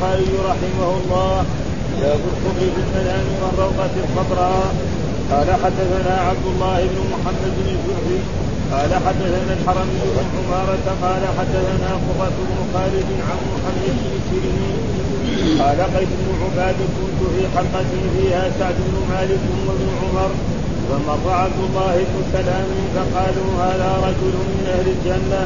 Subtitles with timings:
[0.00, 1.44] البخاري رحمه الله
[2.00, 4.74] باب الخبر في المنام والروضة الخضراء
[5.30, 8.20] قال حدثنا عبد الله بن محمد بن الزهري
[8.72, 14.80] قال حدثنا الحرمي بن عمارة قال حدثنا قرة بن خالد عن محمد بن سيرين
[15.60, 20.30] قال قيس بن عباد كنت في حلقة فيها سعد بن مالك وابن عمر
[20.88, 25.42] فمر عبد الله بن سلام فقالوا هذا رجل من أهل الجنة.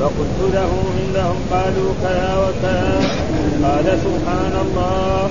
[0.00, 3.00] فقلت له إنهم قالوا كذا وكذا.
[3.64, 5.30] قال سبحان الله.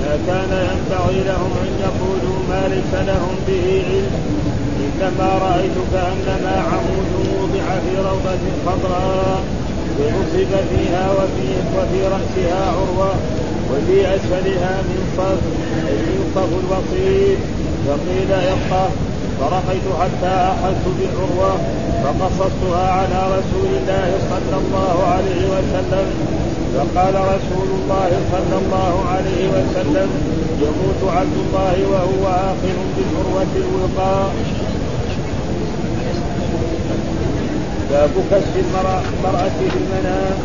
[0.00, 4.40] ما كان ينبغي لهم أن يقولوا ما ليس لهم به علم.
[4.80, 7.10] إنما رايت كانما عمود
[7.40, 9.40] وضع في روضة خضراء
[9.98, 13.14] ونصب فيها وفي وفي رأسها عروة
[13.70, 15.40] وفي أسفلها منصف
[15.88, 17.36] ينصف البصير
[17.86, 18.90] فقيل يفقه
[19.40, 21.52] فرقيت حتى احدت بالعروة
[22.04, 26.06] فقصصتها على رسول الله صلى الله عليه وسلم.
[26.74, 30.10] فقال رسول الله صلى الله عليه وسلم
[30.60, 34.30] يموت عبد الله وهو آخر بالعروة الوقاء.
[37.90, 40.36] باب كشف المرأة في المنام.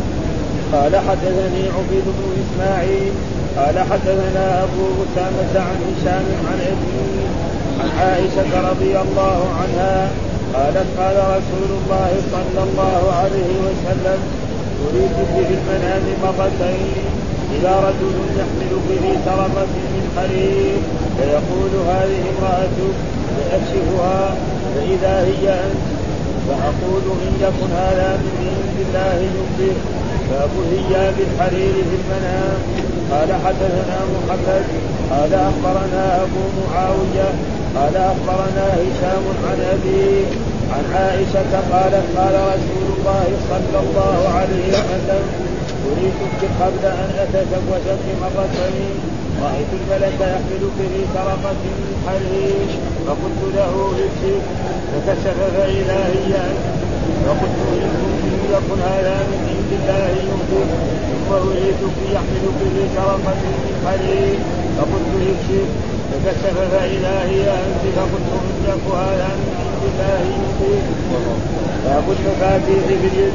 [0.73, 3.13] قال حدثني عبيد بن إسماعيل.
[3.57, 7.44] قال حدثنا أبو أسامة عن هشام عن ابنه
[7.79, 10.09] عن عائشة رضي الله عنها
[10.53, 14.19] قالت قال رسول الله صلى الله عليه وسلم
[14.85, 17.05] أريد في المنام مرتين
[17.55, 20.77] إذا رجل يحمل به تربة من حرير
[21.17, 22.95] فيقول هذه امرأتك
[23.35, 24.35] فأكشفها
[24.75, 25.85] فإذا هي أنت.
[26.47, 29.75] فأقول إن يكن هذا من عند الله يخبر
[30.29, 32.57] فأبهي بالحرير في المنام.
[33.11, 34.65] قال حدثنا محمد
[35.11, 37.29] قال أخبرنا أبو معاوية
[37.75, 40.25] قال أخبرنا هشام عن أبي
[40.73, 45.23] عن عائشة قالت قال رسول الله صلى الله عليه وسلم
[45.91, 48.95] اريدك قبل أن أتزوج بمرتين
[49.43, 52.67] رأيت الملك يحمل به سرقه من حرير
[53.07, 54.43] فقلت له اكشف
[54.91, 56.33] فكشف فاذا هي
[57.25, 57.91] فقلت ان
[58.53, 60.69] يكن هذا من عند الله ينفذ
[61.09, 63.35] ثم أريدك يحمل به سرقه
[63.65, 64.37] من حرير.
[64.77, 68.29] فقلت اكشف فكشف فإذا هي أنت فقلت
[68.93, 70.81] هذا من عند الله يمكن
[71.85, 73.33] باب المفاتيح باليد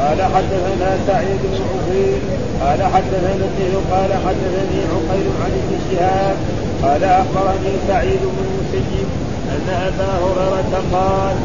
[0.00, 2.18] قال حدثنا سعيد بن عفير
[2.60, 6.36] قال حدثنا النبي قال حدثني عقيل عن ابن شهاب.
[6.82, 9.08] قال أخبرني سعيد بن المسيب
[9.54, 11.36] أن ابا هريرة قال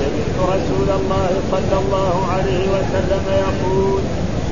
[0.00, 4.00] سمعت رسول الله صلى الله عليه وسلم يقول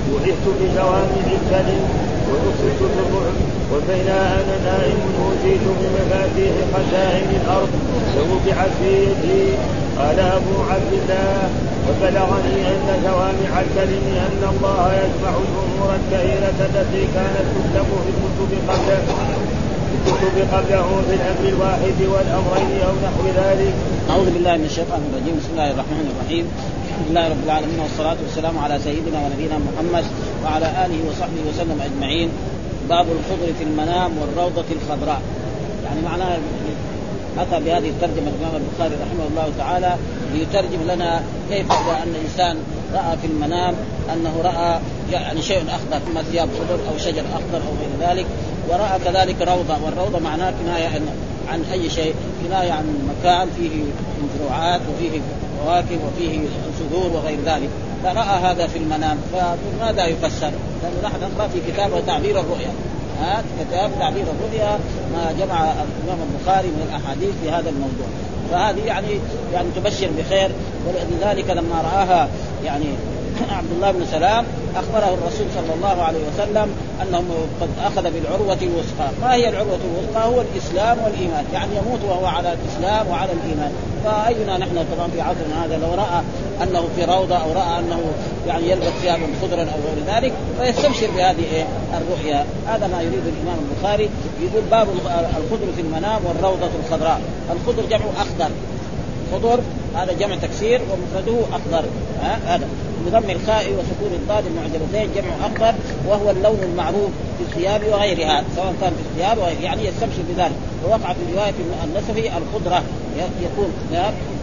[0.08, 1.84] بعثت بجوامع الكلم
[2.28, 3.38] ونصرت بالرعب
[3.72, 7.72] وبين أنا نائم أوتيت بمفاتيح خزائن الأرض
[8.14, 9.46] فوضعت في يدي.
[9.98, 11.48] قال أبو عبد الله
[11.86, 19.02] وبلغني أن جوامع الكلم أن الله يجمع الأمور الكثيره التي كانت تكتب في الكتب قبله
[19.94, 23.74] الكتب قبله في الأمر الواحد والأمرين أو نحو ذلك.
[24.10, 25.34] أعوذ بالله من الشيطان الرجيم.
[25.40, 26.44] بسم الله الرحمن الرحيم.
[26.94, 30.05] الحمد لله رب العالمين والصلاة والسلام على سيدنا ونبينا محمد
[30.44, 32.28] وعلى آله وصحبه وسلم أجمعين.
[32.88, 35.22] باب الخضر في المنام والروضة الخضراء.
[35.84, 36.38] يعني معناها
[37.38, 39.97] أتى بهذه الترجمة الإمام البخاري رحمه الله تعالى
[40.34, 42.56] ليترجم لنا كيف إذا أن الإنسان
[42.94, 43.75] رأى في المنام
[44.12, 44.81] أنه رأى
[45.12, 48.26] يعني شيء أخضر إما ثياب خضر أو شجر أخضر أو غير ذلك
[48.69, 50.88] ورأى كذلك روضة والروضة معناها كناية
[51.49, 53.71] عن أي شيء كناية عن مكان فيه
[54.38, 55.21] زروعات وفيه
[55.59, 56.41] فواكه وفيه
[56.78, 57.69] سهور وغير ذلك.
[58.05, 60.50] فرأى هذا في المنام فماذا يفسر؟
[60.82, 62.71] لأنه نحن نقرأ في كتاب تعبير الرؤيا.
[63.21, 64.78] ها كتاب تعبير الرؤيا
[65.12, 68.06] ما جمع الإمام البخاري من الأحاديث في هذا الموضوع.
[68.50, 69.21] فهذه يعني
[69.55, 70.50] يعني تبشر بخير
[70.87, 72.28] ولذلك لما رآها
[72.65, 72.87] يعني
[73.50, 74.44] عبد الله بن سلام
[74.76, 76.68] أخبره الرسول صلى الله عليه وسلم
[77.02, 77.24] انه
[77.60, 82.52] قد أخذ بالعروة الوثقى، ما هي العروة الوثقى؟ هو الإسلام والإيمان، يعني يموت وهو على
[82.52, 83.72] الإسلام وعلى الإيمان،
[84.04, 86.22] فأينا نحن طبعا في عصرنا هذا؟ لو رأى
[86.62, 88.00] أنه في روضة أو رأى أنه
[88.46, 91.64] يعني يلبس ثيابا خضرا أو غير ذلك فيستبشر بهذه إيه؟
[91.96, 94.10] الرؤيا، هذا ما يريد الإمام البخاري.
[94.42, 94.88] يقول باب
[95.37, 97.20] الخضر في المنام والروضة الخضراء،
[97.52, 98.50] الخضر جمع أخضر.
[99.34, 99.60] خضر
[99.94, 101.84] هذا جمع تكسير ومفرده أخضر.
[102.46, 102.69] هذا.
[103.06, 105.75] بضم الخاء وسكون الضاد المعجمتين جمع أخضر
[106.08, 110.52] وهو اللون المعروف في الثياب وغيرها سواء كان في الثياب وغيرها يعني يستبشر بذلك.
[110.84, 111.54] ووقع في رواية
[111.84, 112.82] النسفي الخضرة
[113.42, 113.72] يكون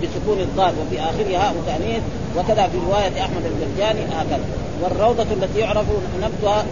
[0.03, 2.01] بسكون الضاد وفي آخرها هاء تانيث
[2.37, 4.45] وكذا في رواية أحمد الجرجاني هكذا.
[4.81, 5.85] والروضة التي يعرف
[6.23, 6.65] نبتها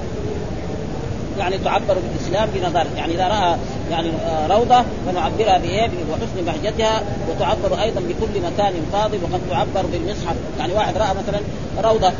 [1.39, 3.57] يعني تعبر بالإسلام بنظر يعني إذا رأى
[3.91, 10.35] يعني آه، روضة فنعبرها بإيه؟ بحسن بهجتها وتعبر أيضا بكل مكان فاضي وقد تعبر بالمصحف.
[10.59, 11.39] يعني واحد رأى مثلا
[11.83, 12.11] روضة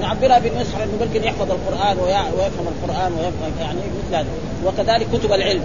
[0.00, 4.26] نعبرها بالمصحف إنه ممكن يحفظ القرآن ويفهم القرآن ويفهم يعني مثل هذا.
[4.66, 5.62] وكذلك كتب العلم.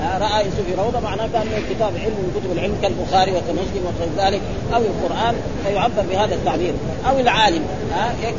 [0.00, 4.40] رأى يوسف في روضه معناه كان كتاب علم من كتب العلم كالبخاري وكمسلم وغير ذلك
[4.74, 5.34] أو القرآن
[5.64, 6.74] فيعبر بهذا التعبير.
[7.08, 7.62] أو العالم.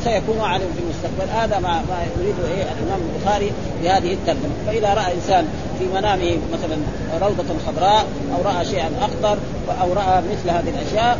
[0.03, 3.51] سيكون عالم في المستقبل؟ هذا ما ما يريده إيه الإمام البخاري
[3.83, 4.53] بهذه الترجمة.
[4.67, 5.47] فإذا رأى إنسان
[5.79, 6.77] في منامه مثلا
[7.21, 9.37] روضة خضراء أو رأى شيئا أخضر
[9.81, 11.19] أو رأى مثل هذه الأشياء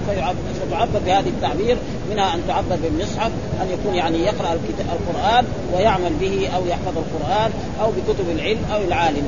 [0.62, 1.77] فتعبر بهذه التعبير
[2.12, 3.31] منها أن تعبر بالمصحف
[3.62, 5.45] أن يكون يعني يقرأ القرآن
[5.75, 7.51] ويعمل به أو يحفظ القرآن
[7.81, 9.24] أو بكتب العلم أو العالم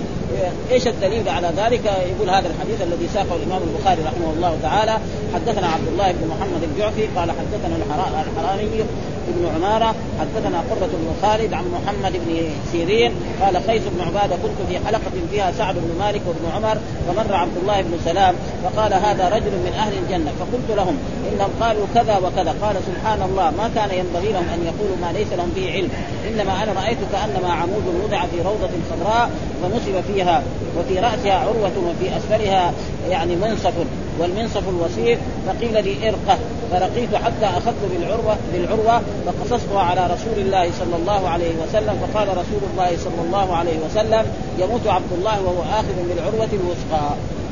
[0.72, 4.98] إيش الدليل على ذلك؟ يقول هذا الحديث الذي ساقه الإمام البخاري رحمه الله تعالى
[5.34, 8.84] حدثنا عبد الله بن محمد الجعفي قال حدثنا الحراني
[9.28, 13.12] بن عمارة حدثنا قرة بن خالد عن محمد بن سيرين
[13.42, 16.78] قال قيس بن عبادة كنت في حلقة فيها سعد بن مالك وابن عمر
[17.08, 20.98] فمر عبد الله بن سلام فقال هذا رجل من أهل الجنة فقلت لهم
[21.34, 25.34] إنهم قالوا كذا وكذا قال سبحان الله ما كان ينبغي لهم أن يقولوا ما ليس
[25.34, 25.90] لهم به علم
[26.28, 29.30] إنما أنا رايت كانما عمود وضع في روضة خضراء
[29.62, 30.44] فنصب فيها.
[30.78, 32.74] وفي رأسها عروة وفي أسفلها
[33.10, 33.74] يعني منصف
[34.20, 36.38] والمنصف الوسيط فقيل لي إرقة
[36.72, 42.62] فرقيت حتى أخذت بالعروة بالعروة فقصصتها على رسول الله صلى الله عليه وسلم فقال رسول
[42.72, 44.26] الله صلى الله عليه وسلم
[44.60, 47.10] يموت عبد الله وهو آخذ بالعروة الوثقى.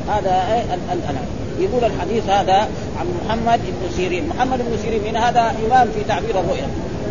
[0.08, 1.18] هذا الان
[1.60, 2.68] يقول الحديث هذا
[3.00, 4.28] عن محمد بن سيرين.
[4.28, 6.68] محمد بن سيرين هذا إمام في تعبير الرؤيا.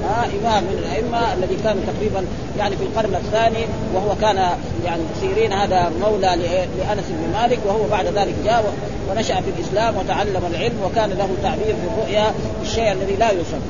[0.07, 2.27] آه امام من الأئمة الذي كان تقريبا
[2.59, 4.37] يعني في القرن الثاني وهو كان
[4.85, 6.37] يعني سيرين هذا مولى
[6.79, 8.75] لأنس بن مالك وهو بعد ذلك جاء
[9.11, 13.61] ونشأ في الإسلام وتعلم العلم وكان له تعبير في الرؤيا الشيء الذي لا يوصف.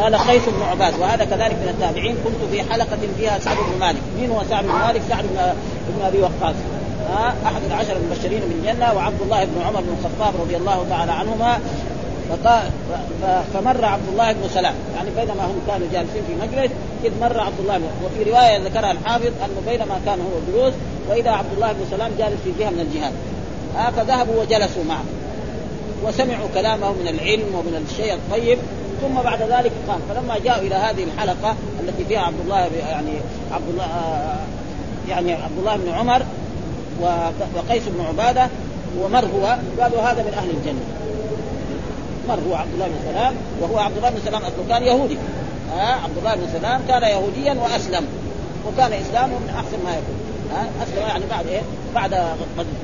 [0.00, 4.00] قال قيس بن عباد وهذا كذلك من التابعين كنت في حلقة فيها سعد بن مالك.
[4.20, 6.54] مين هو سعد بن مالك؟ سعد بن, أبي وقاص.
[7.46, 11.58] أحد العشر المبشرين بالجنه وعبد الله بن عمر بن الخطاب رضي الله تعالى عنهما
[12.28, 12.70] فقال
[13.54, 14.74] فمر عبد الله بن سلام.
[14.96, 16.70] يعني بينما هم كانوا جالسين في مجلس
[17.04, 20.74] إذ مر عبد الله بن وفي رواية ذكرها الحافظ أنه بينما كان هو جلوس
[21.08, 23.12] واذا عبد الله بن سلام جالس في جهة من الجهات.
[23.78, 25.04] آه فذهبوا وجلسوا معه.
[26.04, 28.58] وسمعوا كلامه من العلم ومن الشيء الطيب.
[29.02, 30.00] ثم بعد ذلك قام.
[30.08, 33.12] فلما جاءوا إلى هذه الحلقة التي فيها عبد الله يعني
[33.52, 34.36] عبد الله آه،
[35.08, 36.22] يعني عبد الله بن عمر
[37.56, 38.48] وقيس بن عبادة
[39.00, 40.80] ومر هو قالوا هذا من أهل الجنة.
[42.28, 45.18] مر هو عبد الله بن سلام وهو عبد الله بن سلام أصله كان يهودي.
[45.72, 48.06] ها عبد الله بن سلام كان يهوديا وأسلم.
[48.66, 50.16] وكان إسلامه من أحسن ما يكون.
[50.52, 51.60] ها أسلم يعني بعد إيه؟
[51.94, 52.10] بعد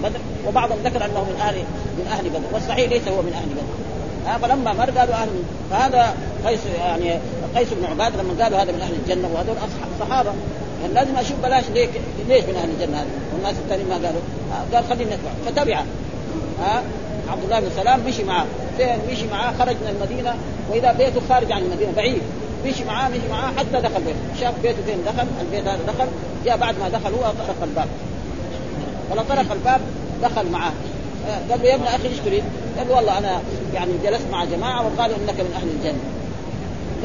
[0.02, 0.20] بدر.
[0.48, 1.56] وبعضهم ذكر أنه من أهل
[1.98, 2.48] من أهل بدر.
[2.52, 3.62] والصحيح ليس هو من أهل بدر.
[4.26, 5.28] ها فلما مر قالوا أهل
[5.70, 6.14] فهذا
[6.46, 7.18] قيس يعني
[7.56, 9.56] قيس بن عباد لما قالوا هذا من أهل الجنة وهذول
[10.00, 10.32] صحابة.
[10.82, 11.88] يعني لازم أشوف بلاش ليش
[12.28, 14.20] ليش من أهل الجنة هذا والناس الثانيين ما قالوا.
[14.74, 15.30] قال خلينا نتبع.
[15.46, 15.84] فتبعه
[16.60, 16.82] ها
[17.28, 20.34] عبد الله بن سلام مشي معاه فين؟ مشي معاه خرج من المدينة
[20.70, 22.22] وإذا بيته خارج عن المدينة بعيد.
[22.66, 24.40] مشي معاه مشي معاه حتى دخل بيته.
[24.40, 26.06] شاف بيته فين دخل البيت هذا دخل
[26.44, 27.88] جاء بعد ما دخل هو طرق الباب.
[29.10, 29.80] فلما طرق الباب
[30.22, 30.72] دخل معاه.
[31.50, 32.44] قال له يا ابن أخي إيش تريد؟
[32.78, 33.40] قال والله أنا
[33.74, 36.02] يعني جلست مع جماعة وقالوا إنك من أهل الجنة.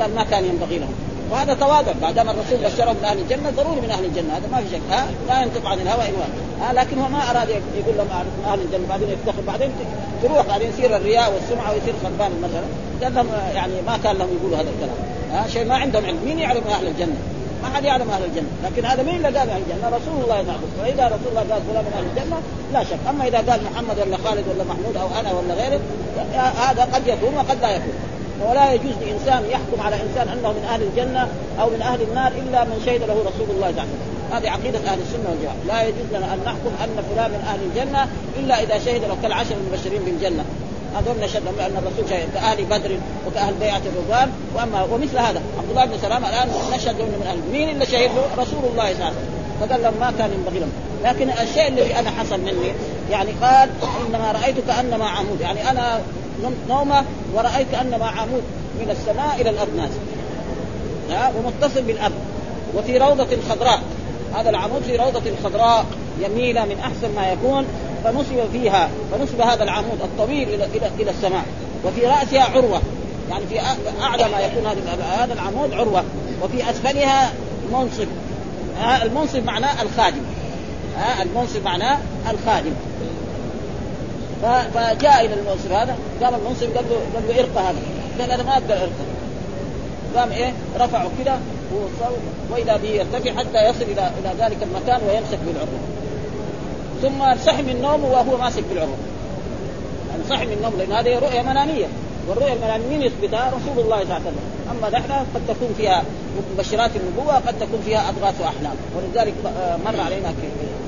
[0.01, 0.93] قال ما كان ينبغي لهم.
[1.31, 4.37] وهذا تواضع ما الرسول بشرهم من أهل الجنة ضروري من أهل الجنة.
[4.37, 4.81] هذا ما في شك.
[4.91, 6.13] ها؟ لا ينطق عن الهوى ان
[6.61, 9.71] ها؟ لكن هو ما أراد يقول لهم من أهل الجنة بعدين يفتخر بعدين
[10.23, 12.63] تروح بعدين يصير الرياء والسمعة ويصير خربان مثلا.
[13.03, 14.97] قال لهم يعني ما كان لهم يقولوا هذا الكلام.
[15.33, 16.19] ها؟ شيء ما عندهم علم.
[16.25, 17.15] مين يعلم أهل الجنة؟
[17.63, 20.61] ما حد يعلم أهل الجنة، لكن هذا مين اللي قال أهل الجنة؟ رسول الله يعلم
[20.81, 22.37] فإذا رسول الله قال فلان من أهل الجنة
[22.73, 25.79] لا شك، أما إذا قال محمد ولا خالد ولا محمود أو أنا ولا غيره
[26.67, 27.93] هذا قد يكون وقد لا يكون.
[28.41, 31.27] ولا يجوز لإنسان يحكم على إنسان أنه من أهل الجنة
[31.61, 33.89] أو من أهل النار إلا من شهد له رسول الله تعالى
[34.31, 35.55] هذه عقيدة أهل السنة والجماعة.
[35.67, 38.07] لا يجوز لنا أن نحكم أن فلان من أهل الجنة
[38.39, 40.45] إلا إذا شهد له كالعشر المبشرين بالجنة.
[40.95, 44.31] هذول نشهد لهم لأن الرسول شهد كأهل بدر وكأهل بيعة الرضوان.
[44.55, 48.09] وأما ومثل هذا عبد الله بن سلام الآن نشهد لهم من أهل مين اللي شهد
[48.15, 49.37] له؟ رسول الله صلى الله عليه وسلم.
[49.61, 50.71] فقال لهم ما كان ينبغي لهم.
[51.03, 52.71] لكن الشيء الذي أنا حصل مني
[53.11, 53.69] يعني قال
[54.07, 55.41] إنما رايت كانما عمود.
[55.41, 55.99] يعني أنا
[56.69, 57.03] نومه
[57.33, 58.43] ورأيت كانما عمود
[58.79, 59.99] من السماء إلى الأرض نازل
[61.09, 62.15] ها ومتصل بالأرض
[62.75, 63.81] وفي روضة خضراء.
[64.35, 65.85] هذا العمود في روضة خضراء
[66.19, 67.65] يميلة من أحسن ما يكون
[68.03, 71.45] فنصب فيها فنصب هذا العمود الطويل إلى إلى إلى السماء.
[71.85, 72.81] وفي رأسها عروة.
[73.29, 73.59] يعني في
[74.01, 76.03] أعلى ما يكون هذا هذا العمود عروة.
[76.43, 77.33] وفي أسفلها
[77.73, 78.07] منصب.
[79.03, 80.21] المنصب معناه الخادم.
[81.21, 81.97] المنصب معناه
[82.31, 82.73] الخادم.
[84.73, 87.79] فجاء إلى المنصب هذا قام المنصب قال له قال له إرقى هذا.
[88.19, 89.17] قال أنا ما أقدر إرقى.
[90.15, 91.35] قام إيه؟ رفعه كده
[92.51, 95.79] واذا به يرتفع حتى يصل إلى إلى ذلك المكان ويمسك بالعروه
[97.01, 98.97] ثم صح من نومه وهو ماسك بالعروه
[100.09, 101.85] يعني صح من النوم لأن هذه رؤية مناميه
[102.27, 104.39] والرؤية المناميه مين يثبتها؟ رسول الله صلى الله عليه وسلم.
[104.71, 106.03] أما نحن قد تكون فيها
[106.53, 108.75] مبشرات النبوة قد تكون فيها أضغاث وأحلام.
[108.95, 110.33] ولذلك آه، مر علينا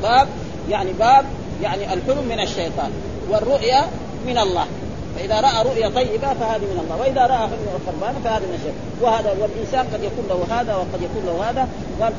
[0.04, 0.28] باب
[0.70, 1.26] يعني باب
[1.64, 2.92] يعني الحلم من الشيطان.
[3.30, 3.82] والرؤيا
[4.28, 4.66] من الله.
[5.16, 6.98] فإذا رأى رؤيا طيبة فهذه من الله.
[7.02, 11.24] وإذا رأى حلم خربانه فهذه من الشيطان وهذا والإنسان قد يكون له هذا وقد يكون
[11.26, 11.68] له هذا.
[12.02, 12.14] قال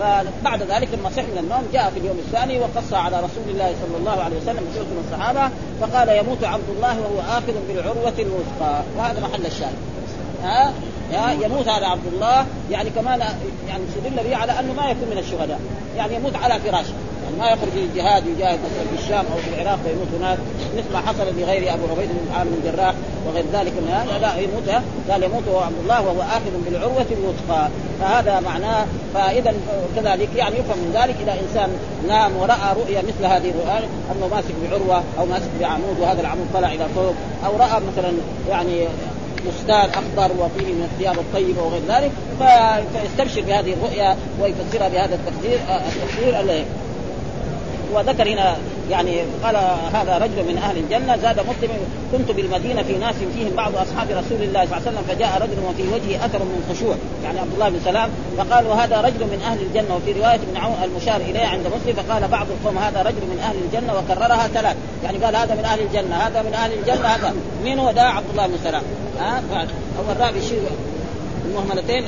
[0.00, 3.96] فبعد ذلك لما صح من النوم جاء في اليوم الثاني وقص على رسول الله صلى
[3.98, 5.50] الله عليه وسلم من الصحابة
[5.80, 8.82] فقال يموت عبد الله وهو آخذ بالعروة الوثقى.
[8.98, 9.78] وهذا محل الشاهد.
[10.42, 10.72] ها؟
[11.44, 12.46] يموت هذا عبد الله.
[12.70, 13.20] يعني كمان
[13.68, 15.60] يعني استدل به على أنه ما يكون من الشهداء.
[15.96, 16.94] يعني يموت على فراشه.
[17.38, 20.38] يعني ما يخرج للجهاد يجاهد مثلا في الشام أو في العراق فيموت هناك
[20.76, 22.94] مثل ما حصل لغير أبو عبيد بن عامر بن الجراح
[23.26, 27.68] وغير ذلك من هذا لا يموت قال يموت وهو عبد الله وهو آخذ بالعروة الوثقى.
[28.00, 29.54] فهذا معناه فاذا
[29.96, 31.70] كذلك يعني يفهم من ذلك إذا إنسان
[32.08, 33.78] نام ورأى رؤيا مثل هذه الرؤيا
[34.12, 37.14] أنه ماسك بعروة أو ماسك بعمود وهذا العمود طلع إلى فوق
[37.46, 38.12] أو رأى مثلا
[38.48, 38.86] يعني
[39.46, 42.10] بستان أخضر وفيه من الثياب الطيبة وغير ذلك
[42.92, 46.40] فيستبشر بهذه الرؤيا ويفسرها بهذا التفسير التفسير
[47.92, 48.56] وذكر هنا
[48.90, 49.56] يعني قال
[49.92, 51.70] هذا رجل من أهل الجنة زاد مسلم
[52.12, 55.58] كنت بالمدينة في ناس فيهم بعض أصحاب رسول الله صلى الله عليه وسلم فجاء رجل
[55.68, 56.94] وفي وجهه أثر من خشوع.
[57.24, 59.96] يعني عبد الله بن سلام فقال وهذا رجل من أهل الجنة.
[59.96, 63.56] وفي رواية ابن عون المشار إليه عند مسلم فقال بعض القوم هذا رجل من أهل
[63.64, 63.98] الجنة.
[63.98, 64.76] وكررها ثلاث.
[65.04, 67.34] يعني قال هذا من أهل الجنة هذا من أهل الجنة هذا.
[67.64, 68.82] من هو؟ ده عبد الله بن سلام.
[69.20, 69.42] ها؟
[69.98, 70.40] اول الرابع
[71.50, 72.04] المهملتين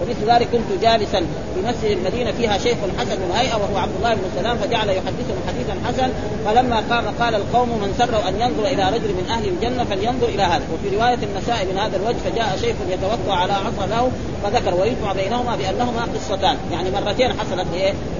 [0.00, 1.20] ومثل ذلك كنت جالسا
[1.54, 5.74] في مسجد المدينة فيها شيخ حسن الهيئة وهو عبد الله بن سلام فجعل يحدثهم حديثا
[5.88, 6.10] حسن
[6.46, 10.42] فلما قام قال القوم من سره أن ينظر إلى رجل من أهل الجنة فلينظر إلى
[10.42, 10.62] هذا.
[10.74, 14.10] وفي رواية النساء من هذا الوجه فجاء شيخ يتوقع على عصا له
[14.42, 16.56] فذكر ويجمع بينهما بأنهما قصتان.
[16.72, 17.66] يعني مرتين حصلت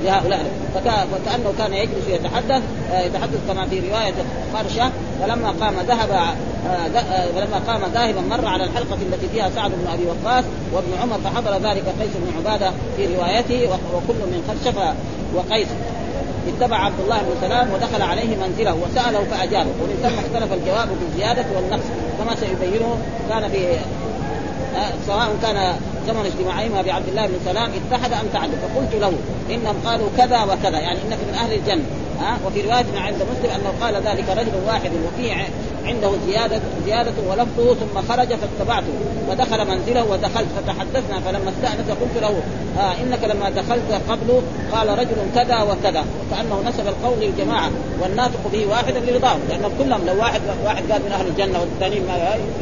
[0.05, 0.47] لهؤلاء.
[0.75, 2.63] فكأنه كان يجلس يتحدث
[2.93, 4.15] آه، يتحدث كما في رواية
[4.53, 4.91] فرشه
[5.23, 9.87] فلما قام ذهب آه، آه، فلما قام ذاهبا مر على الحلقة التي فيها سعد بن
[9.93, 14.77] أبي وقاص وابن عمر فحضر ذلك قيس بن عبادة في روايته وكل من خشف
[15.35, 15.69] وقيس.
[16.49, 19.71] اتبع عبد الله بن سلام ودخل عليه منزله وسأله فأجابه.
[19.81, 21.87] ومن ثم اختلف الجواب بالزيادة والنقص.
[22.19, 22.99] كما سيبينه
[23.29, 23.67] كان في
[24.77, 25.75] آه، سواء كان
[26.07, 29.13] زمن اجتماعهما بعبد الله بن سلام اتحد أم تعدد فقلت له
[29.51, 30.79] إنهم قالوا كذا وكذا.
[30.79, 31.85] يعني إنك من أهل الجنة.
[32.21, 35.33] ها؟ وفي رواية عند مسلم أنه قال ذلك رجل واحد وفي
[35.85, 38.93] عنده زيادة زيادة ولفظه ثم خرج فاتبعته
[39.31, 42.43] ودخل منزله ودخلت فتحدثنا فلما استأنس قلت له
[42.79, 47.71] آه إنك لما دخلت قبله قال رجل كذا وكذا وكأنه نسب القول للجماعة
[48.03, 52.03] والناطق به واحدا لرضاه لأنهم كلهم لو واحد واحد قال من أهل الجنة والثانيين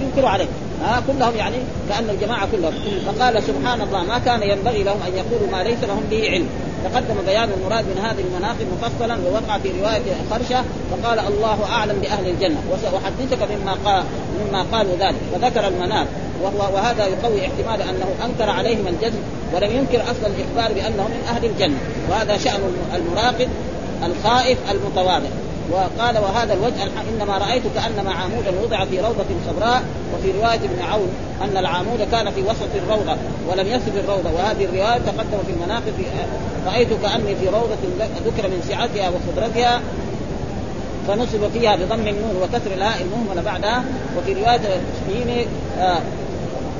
[0.02, 0.46] ينكروا عليه
[0.84, 1.56] آه كلهم يعني
[1.88, 2.72] كأن الجماعة كلهم.
[3.06, 6.48] فقال سبحان الله ما كان ينبغي لهم أن يقولوا ما ليس لهم به علم.
[6.88, 12.28] تقدم بيان المراد من هذه المناقب مفصلا ووقع في رواية خرشة فقال الله أعلم بأهل
[12.28, 12.60] الجنة.
[12.72, 14.04] وساحدثك مما قال
[14.40, 15.16] مما قالوا ذلك.
[15.32, 16.06] فذكر المناق
[16.42, 19.18] وهو وهذا يقوي احتمال أنه أنكر عليهم الجزم
[19.54, 21.78] ولم ينكر أصلا الإخبار بانهم من أهل الجنة.
[22.10, 22.60] وهذا شأن
[22.94, 23.48] المراقب
[24.04, 25.28] الخائف المتواضع.
[25.70, 29.82] وقال وهذا الوجه إنما رأيت كأنما عامودا وضع في روضة خضراء
[30.14, 31.08] وفي رواية ابن عون
[31.42, 33.16] أن العامود كان في وسط الروضة
[33.48, 35.92] ولم يصف الروضة وهذه الرواية تقدم في المناقب
[36.66, 37.76] رأيت كأني في روضة
[38.26, 39.80] ذكر من سعتها وخضرتها
[41.08, 43.84] فنصب فيها بضم النون وكسر الهاء المهملة بعدها
[44.18, 44.80] وفي رواية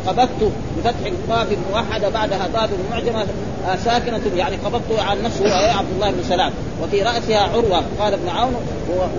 [0.07, 3.27] قبضت بفتح القاف الموحدة بعدها ضاد معجمة
[3.67, 6.53] آه، ساكنة يعني قبضت عن نفسه وهي عبد الله بن سلام.
[6.83, 8.55] وفي رأسها عروة قال ابن عون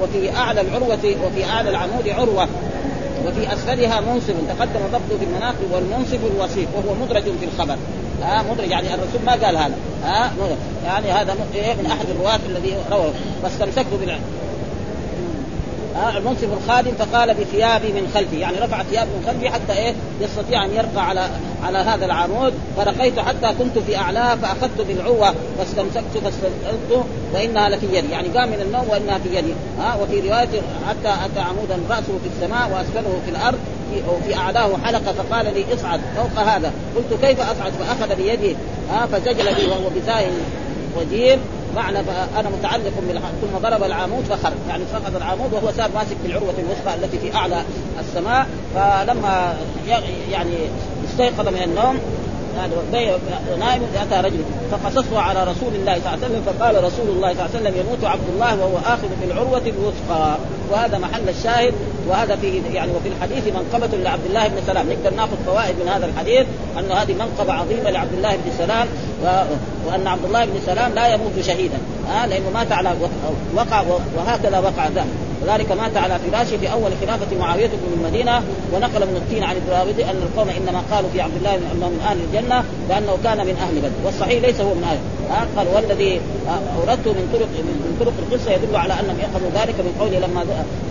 [0.01, 2.47] وفي أعلى العروة وفي أعلى العمود عروة.
[3.25, 7.77] وفي أسفلها منصب تقدم ضبطه في المناقب والمنصب الوصيف وهو مدرج في الخبر.
[8.23, 9.75] آه مدرج يعني الرسول ما قال هذا.
[10.05, 10.29] آه
[10.85, 13.11] يعني هذا من أحد الرواة الذي رواه.
[13.43, 13.87] فاستمسكت
[16.17, 18.39] المنصف الخادم فقال بثيابي من خلفي.
[18.39, 21.29] يعني رفع ثياب من خلفي حتى إيه؟ يستطيع أن يرقى على
[21.63, 22.53] على هذا العمود.
[22.77, 28.11] فرقيت حتى كنت في اعلاه فأخذت بالعوة فاستمسكت فاستلقته وإنها لفي يدي.
[28.11, 29.53] يعني قام من النوم وإنها في يدي.
[29.79, 33.59] ها آه وفي رواية حتى أتى عمودا رأسه في السماء واسفله في الأرض.
[34.09, 36.71] وفي أعلاه حلقة فقال لي اصعد فوق هذا.
[36.95, 38.55] قلت كيف أصعد؟ فأخذ بيدي.
[38.91, 40.31] ها آه فسجل بي وهو بثاء
[40.97, 41.39] وجيم
[41.75, 41.99] معنى
[42.39, 44.53] أنا متعلق بالعمود ثم ضرب العمود فخرج.
[44.69, 47.63] يعني سقط العمود وهو صار ماسك بالعروه الوثقى التي في أعلى
[47.99, 48.47] السماء.
[48.75, 49.57] فلما
[50.31, 50.55] يعني
[51.09, 51.99] استيقظ من النوم
[53.59, 54.39] نائم أتى رجل
[54.71, 57.73] فقصصه على رسول الله صلى الله عليه وسلم فقال رسول الله صلى الله عليه وسلم
[57.79, 60.37] يموت عبد الله وهو آخذ بالعروه الوثقى
[60.71, 61.73] وهذا محل الشاهد
[62.07, 64.89] وهذا في يعني وفي الحديث منقبة لعبد الله بن سلام.
[64.89, 66.45] نقدر ناخذ فوائد من هذا الحديث
[66.79, 68.87] انه هذه منقبة عظيمة لعبد الله بن سلام
[69.23, 69.25] و...
[69.87, 71.77] وأن عبد الله بن سلام لا يموت شهيدا.
[72.11, 72.93] آه لأنه مات على
[73.55, 73.83] وقع
[74.17, 78.43] وهكذا وقع ذلك وذلك مات على فراشه في أول خلافة معاوية بن المدينة
[78.73, 82.17] ونقل من التين عن الدراوردي أن القوم إنما قالوا في عبد الله انه من أهل
[82.17, 84.05] الجنة لأنه كان من أهل بدر.
[84.05, 84.99] والصحيح ليس هو من أهل.
[85.57, 86.21] قال والذي
[86.77, 90.43] أوردته من طرق من طرق القصة يدل على أنهم يقبلوا ذلك من قوله لما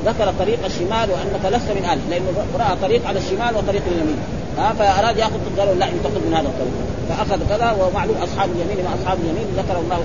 [0.06, 4.18] ذكر طريق الشمال وأنك لست من أهل لأنه راى طريق على الشمال وطريق اليمين.
[4.58, 6.76] ها فأراد يأخذ قالوا لا أنت خذ من هذا الطريق.
[7.08, 10.00] فأخذ كذا ومعلوم أصحاب اليمين ما أصحاب اليمين ذكر الله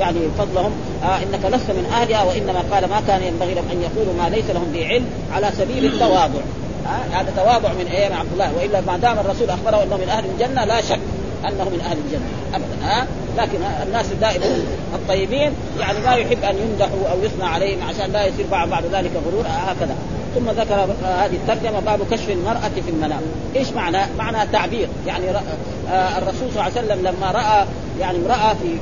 [0.00, 0.72] يعني فضلهم.
[1.04, 4.50] آه إنك لست من أهلها وإنما قال ما كان ينبغي لهم أن يقولوا ما ليس
[4.50, 6.42] لهم به علم على سبيل التواضع.
[6.86, 10.24] آه هذا تواضع من أيام عبد الله وإلا ما دام الرسول أخبره أنه من أهل
[10.24, 11.00] الجنة لا شك.
[11.44, 13.06] أنه من أهل الجنة ابدا ها؟
[13.38, 14.44] لكن الناس دائما
[14.94, 19.44] الطيبين يعني ما يحب أن يمدحوا أو يثنى عليهم عشان لا يصير بعد ذلك غرور
[19.46, 19.96] هكذا.
[20.34, 23.20] ثم ذكر هذه الترجمة باب كشف المرأة في المنام.
[23.56, 24.88] إيش معنى؟ معنى تعبير.
[25.06, 25.30] يعني
[26.18, 27.66] الرسول صلى الله عليه وسلم لما راى
[28.00, 28.76] يعني امرأة في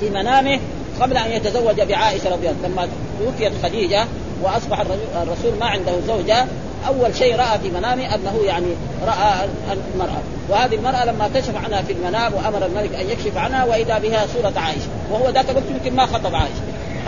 [0.00, 0.58] في منامه
[1.00, 2.88] قبل أن يتزوج بعائشة رضي الله لما
[3.20, 4.04] توفيت خديجة
[4.42, 4.80] وأصبح
[5.22, 6.46] الرسول ما عنده زوجة
[6.86, 8.66] أول شيء رأى في منامه أنه يعني
[9.06, 10.22] رأى المرأة.
[10.48, 14.52] وهذه المرأة لما كشف عنها في المنام وأمر الملك أن يكشف عنها وإذا بها صورة
[14.56, 14.88] عائشة.
[15.10, 16.62] وهو ذاك الوقت يمكن ما خطب عائشة.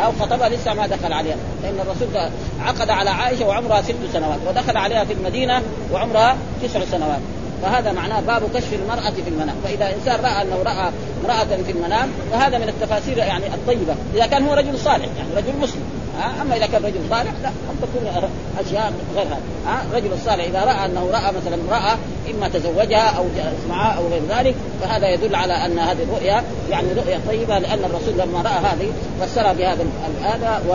[0.05, 1.37] أو خطبها لسه ما دخل عليها.
[1.63, 5.63] لأن الرسول عقد على عائشة وعمرها ست سنوات ودخل عليها في المدينة
[5.93, 7.21] وعمرها تسع سنوات.
[7.63, 9.57] فهذا معناه باب كشف المرأة في المنام.
[9.65, 10.91] فإذا إنسان رأى أنه رأى
[11.25, 13.95] امرأة في المنام فهذا من التفاسير يعني الطيبة.
[14.15, 16.01] إذا كان هو رجل صالح يعني رجل مسلم.
[16.43, 20.65] أما إذا كان رجل صالح لا قد تكون أشياء غير هذا ها؟ الرجل الصالح إذا
[20.65, 21.99] رأى أنه رأى مثلا امرأة
[22.31, 23.25] إما تزوجها أو
[23.69, 28.15] معها أو غير ذلك فهذا يدل على أن هذه الرؤيا يعني رؤيا طيبة لأن الرسول
[28.19, 29.85] لما رأى هذه فسرها بهذا
[30.23, 30.75] هذا و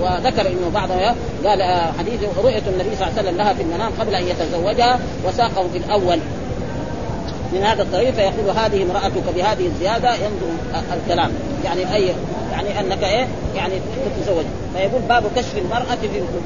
[0.00, 1.14] وذكر إنه بعضها
[1.44, 1.62] قال
[1.98, 5.78] حديث رؤية النبي صلى الله عليه وسلم لها في المنام قبل أن يتزوجها وساقه في
[5.78, 6.18] الأول.
[7.52, 10.46] من هذا الطريق فيقول هذه امرأتك بهذه الزيادة ينظر
[10.94, 11.32] الكلام.
[11.64, 12.14] يعني أي
[12.52, 13.26] يعني أنك إيه
[13.56, 13.74] يعني
[14.16, 14.44] تتزوج.
[14.74, 15.96] فيقول باب كشف المرأة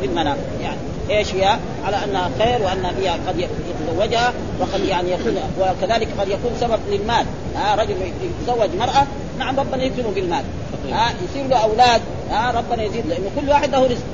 [0.00, 0.36] في المنام.
[0.62, 0.76] يعني
[1.10, 6.52] إيش هي؟ على أنها خير وأن هي قد يتزوجها وقد يعني يكون وكذلك قد يكون
[6.60, 7.26] سبب للمال.
[7.56, 7.94] ها رجل
[8.40, 9.06] يتزوج مرأة
[9.38, 10.44] نعم ربنا يكرمه بالمال.
[10.92, 12.02] ها يصير له أولاد.
[12.30, 14.04] ها ربنا يزيد لأنه كل واحد له رزق.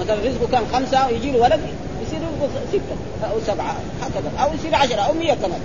[0.00, 1.60] مثلا رزقه كان خمسة ويجي له ولد
[2.06, 4.44] يصير له ستة أو سبعة هكذا.
[4.44, 5.60] أو يصير عشرة أو مية كمان.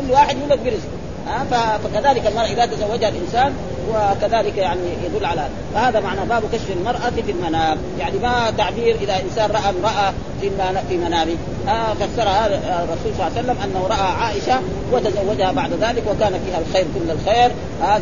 [0.00, 1.02] كل واحد يولد برزقه.
[1.26, 3.52] ها فكذلك المرأة إذا تزوجها الإنسان
[3.90, 7.78] وكذلك يعني يدل على فهذا معنى باب كشف المرأة في المنام.
[7.98, 10.50] يعني ما تعبير إذا إنسان رأى امرأة في
[10.88, 11.36] في منامه.
[11.68, 14.60] آه فسرها الرسول صلى الله عليه وسلم أنه رأى عائشة
[14.92, 17.50] وتزوجها بعد ذلك وكان فيها الخير كل الخير.
[17.82, 18.00] آه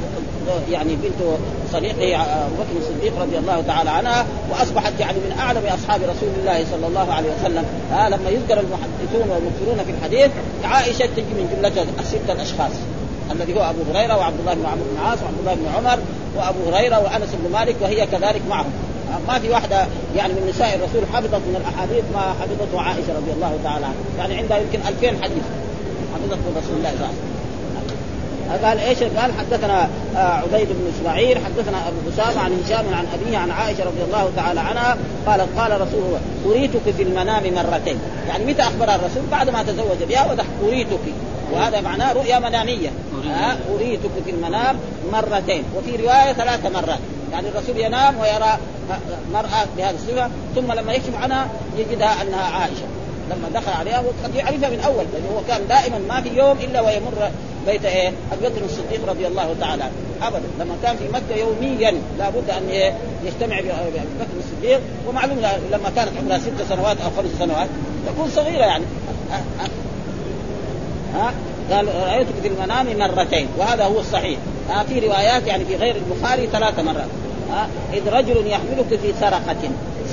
[0.71, 1.37] يعني بنت
[1.73, 6.65] صديقه ابو بكر الصديق رضي الله تعالى عنها وأصبحت يعني من أعلم أصحاب رسول الله
[6.73, 7.65] صلى الله عليه وسلم.
[7.93, 10.31] آه لما يذكر المحدثون والمكثرون في الحديث
[10.65, 12.73] عائشة تجي من جملة الستة الأشخاص
[13.33, 15.99] الذي هو أبو هريرة وعبد الله بن عمرو بن العاص وعبد الله بن عمر
[16.37, 18.73] وأبو هريرة وأنس بن مالك وهي كذلك معهم.
[19.29, 23.59] ما في واحدة يعني من نساء الرسول حفظت من الأحاديث ما حفظته عائشة رضي الله
[23.65, 23.95] تعالى عنها.
[24.19, 25.43] يعني عندها يمكن 2000 حديث
[26.15, 27.30] حفظته رسول الله صلى الله عليه وسلم.
[28.65, 33.51] قال إيش قال؟ حدثنا عبيد بن إسماعيل حدثنا أبو أسامة عن هشام عن أبيه عن
[33.51, 37.99] عائشة رضي الله تعالى عنها قالت قال رسول الله أريتك في المنام مرتين.
[38.29, 40.03] يعني متى اخبرها الرسول؟ بعد ما تزوج.
[40.09, 41.01] بها وضح أريتك.
[41.53, 42.91] وهذا معناه رؤيا منامية.
[43.75, 44.77] أريتك في المنام
[45.13, 45.65] مرتين.
[45.77, 46.99] وفي رواية ثلاث مرات.
[47.33, 48.59] يعني الرسول ينام ويرى
[49.33, 52.85] مرأة بهذه الصفة ثم لما يكشف عنها يجدها أنها عائشة.
[53.31, 56.81] لما دخل عليها وقد يعرفها من أول لأنه هو كان دائما ما في يوم إلا
[56.81, 57.31] ويمر
[57.67, 59.93] بيت إيه؟ أبي بكر الصديق رضي الله تعالى عنه.
[60.23, 60.47] ابدا.
[60.61, 62.95] لما كان في مكة يوميا لابد أن إيه؟
[63.25, 65.39] يجتمع بأبي بكر الصديق ومعلوم
[65.73, 67.69] لما كانت عمرها ست سنوات أو خمس سنوات
[68.07, 68.85] تكون صغيرة يعني.
[71.15, 71.33] ها؟
[71.71, 74.39] قال رايتك في المنام مرتين وهذا هو الصحيح.
[74.71, 77.09] ها في روايات يعني في غير البخاري ثلاث مرات.
[77.53, 79.57] ها؟ إذ رجل يحملك في سرقة.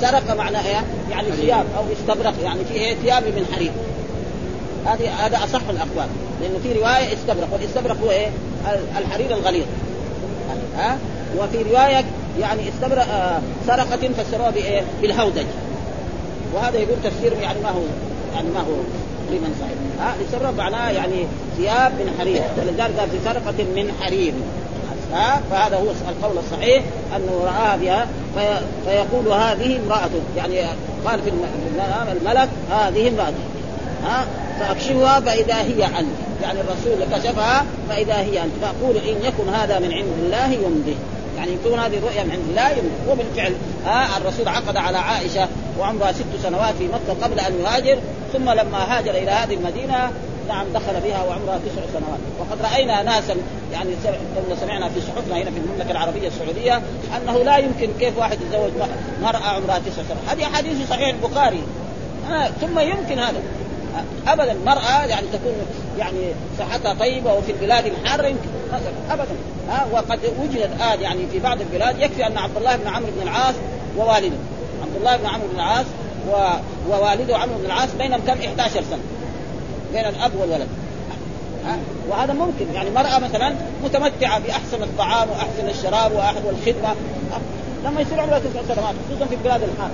[0.00, 3.72] سرقة معنى إيه؟ يعني ثياب أو استبرق يعني في إيه؟ ثياب من حرير.
[4.86, 6.08] هذه هذا أصح الأقوال.
[6.40, 8.28] لأنه في رواية استبرق والاستبرق هو إيه؟
[8.98, 9.64] الحرير الغليظ.
[10.76, 10.98] ها؟
[11.38, 12.04] وفي رواية
[12.40, 15.46] يعني استبرق آه سرقة فسروها بإيه؟ بالهودج.
[16.54, 17.82] وهذا يقول تفسير يعني ما هو
[18.34, 18.74] يعني ما هو
[19.26, 19.78] تقريبا صحيح.
[20.00, 22.42] ها؟ لسبب معناه يعني ثياب من حرير.
[22.58, 24.32] ولذلك قال في سرقة من حرير.
[25.12, 26.82] ها؟ فهذا هو القول الصحيح
[27.16, 30.60] أنه رآها بها في فيقول هذه امراته يعني
[31.06, 31.30] قال في
[32.12, 33.57] الملك هذه امراته
[34.04, 34.26] ها
[34.60, 36.08] فأكشفها فإذا هي انت
[36.42, 40.96] يعني الرسول كشفها فإذا هي انت فأقول إن يكن هذا من عند الله يمضي.
[41.36, 43.10] يعني يكون هذه الرؤيا من عند الله يمضي.
[43.10, 43.52] وبالفعل
[43.86, 45.48] ها الرسول عقد على عائشة
[45.80, 47.98] وعمرها ست سنوات في مكة قبل أن يهاجر.
[48.32, 50.10] ثم لما هاجر إلى هذه المدينة
[50.48, 52.20] نعم دخل بها وعمرها تسع سنوات.
[52.40, 53.34] وقد رأينا ناسا
[53.72, 53.90] يعني
[54.60, 56.82] سمعنا في صحفنا هنا في المملكة العربية السعودية
[57.16, 58.70] أنه لا يمكن كيف واحد يتزوج
[59.22, 60.38] مرأة عمرها تسع سنوات.
[60.38, 61.62] هذه أحاديث صحيح البخاري.
[62.30, 63.42] آه ثم يمكن هذا.
[64.26, 65.52] ابدا المرأة يعني تكون
[65.98, 68.48] يعني صحتها طيبة وفي البلاد الحارة يمكن
[69.10, 69.36] ابدا.
[69.70, 73.22] ها وقد وجدت آد يعني في بعض البلاد يكفي أن عبد الله بن عمرو بن
[73.22, 73.54] العاص
[73.98, 74.36] ووالده.
[74.82, 75.86] عبد الله بن عمرو بن العاص
[76.30, 76.32] و...
[76.90, 78.98] ووالده عمرو بن العاص بينهم كم؟ 11 سنة.
[79.92, 80.68] بين الأب والولد؟
[82.08, 82.74] وهذا ممكن.
[82.74, 86.94] يعني مرأة مثلا متمتعة بأحسن الطعام وأحسن الشراب وأحسن والخدمة.
[87.84, 89.90] لما يصير عمرها تسع سنوات خصوصا في البلاد الحارة.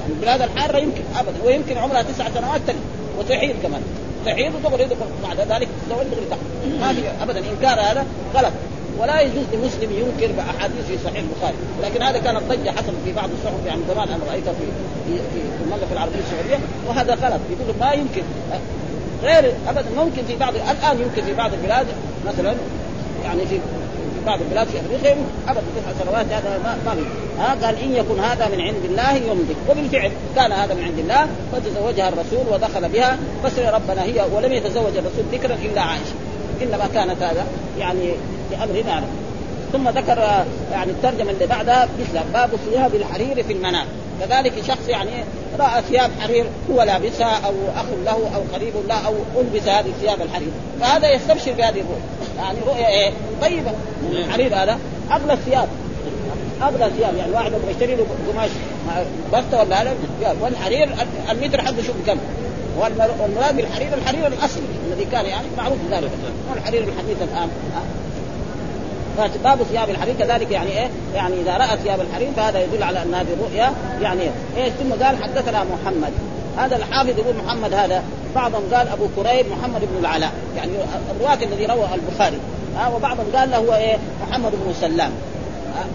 [0.00, 1.44] يعني البلاد الحارة يمكن أبدا.
[1.44, 2.76] ويمكن عمرها تسع سنوات تلي.
[3.20, 3.82] وتحيض كمان.
[4.26, 4.88] تحيض وتغري
[5.22, 6.26] بعد ذلك تزوج دغري
[6.80, 8.52] ما في ابدا إنكار هذا غلط.
[8.98, 13.28] ولا يجوز لمسلم ينكر بأحاديث في صحيح البخاري، لكن هذا كانت ضجه حصلت في بعض
[13.38, 14.66] الصحف يعني زمان أنا رايتها في
[15.06, 17.40] في المملكه العربيه السعودية وهذا غلط.
[17.50, 18.22] يقول ما يمكن.
[19.22, 21.86] غير ابدا ممكن في بعض الآن يمكن في بعض البلاد
[22.26, 22.54] مثلا
[23.24, 23.58] يعني في
[24.26, 25.16] بعض البلاد في أفريقيا
[25.48, 27.04] ابدا تسع سنوات هذا ما ما
[27.38, 29.54] ها قال إن يكن هذا من عند الله يمضي.
[29.70, 34.96] وبالفعل كان هذا من عند الله فتزوجها الرسول ودخل بها فسر ربنا هي ولم يتزوج
[34.96, 36.14] الرسول ذكرا إلا عائشة.
[36.62, 37.46] إنما كانت هذا
[37.78, 38.10] يعني
[38.50, 39.08] بامر نعلم
[39.72, 43.86] ثم ذكر يعني الترجمة اللي بعدها مثل باب ثياب الحرير في المنام.
[44.20, 45.10] كذلك شخص يعني
[45.58, 50.22] رأى ثياب حرير هو لابسها أو أخ له أو قريب له أو ألبس هذه ثياب
[50.22, 50.50] الحرير.
[50.80, 53.70] فهذا يستبشر بهذه الرؤيا يعني رؤيا إيه؟ طيبة.
[54.12, 54.78] الحرير هذا؟
[55.12, 55.68] أغلى الثياب.
[56.62, 58.50] أغلى ثياب يعني واحد يبغى يشتري له قماش
[59.32, 59.94] بسطة ولا هذا؟
[60.40, 60.88] والحرير
[61.30, 62.18] المتر حقه شوف كم.
[62.78, 66.10] والمراد بالحرير الحرير الأصلي الذي كان يعني معروف ذلك
[66.50, 67.48] والحرير الحديث الآن.
[69.44, 73.14] باب ثياب الحرير كذلك يعني إيه؟ يعني إذا رأى ثياب الحرير فهذا يدل على ان
[73.14, 73.72] هذه الرؤيا
[74.02, 74.22] يعني
[74.56, 76.12] إيه؟ ثم قال حدثنا محمد.
[76.60, 78.02] هذا الحافظ يقول محمد هذا
[78.34, 80.72] بعضهم قال أبو كريب محمد بن العلاء يعني
[81.10, 82.38] الرواة الذي روى البخاري.
[82.76, 83.96] ها وبعضهم قال له هو إيه؟
[84.28, 85.10] محمد بن سلام.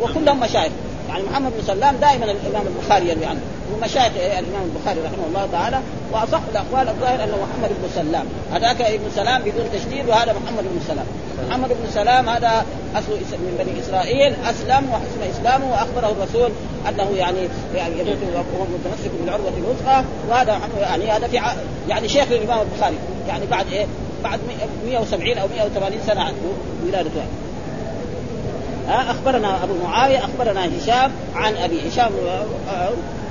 [0.01, 0.71] وكلهم مشايخ.
[1.09, 3.39] يعني محمد بن سلام دائما الإمام البخاري يروي عنه.
[3.71, 5.79] من مشايخ الإمام البخاري رحمه الله تعالى
[6.11, 8.25] وأصح الأقوال الظاهر انه محمد بن سلام.
[8.53, 11.05] هذاك ابن سلام بدون تشديد وهذا محمد بن سلام.
[11.49, 12.65] محمد بن سلام هذا
[12.95, 16.51] اصله من بني إسرائيل أسلم وحسن إسلامه وأخبره الرسول
[16.89, 17.39] أنه يعني
[17.75, 20.03] يعني يموت وهو متمسك بالعروة الوثقى.
[20.29, 21.41] وهذا يعني هذا في
[21.89, 22.97] يعني شيخ الإمام البخاري.
[23.27, 23.85] يعني بعد إيه؟
[24.23, 24.39] بعد
[24.85, 26.35] 170 أو 180 سنة عنه
[26.85, 27.44] ولادته ها
[28.89, 32.11] أخبرنا أبو معاوية أخبرنا هشام عن أبي هشام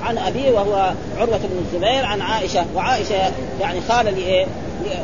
[0.03, 4.45] عن ابيه وهو عروة بن الزبير عن عائشة وعائشة يعني خاله لايه؟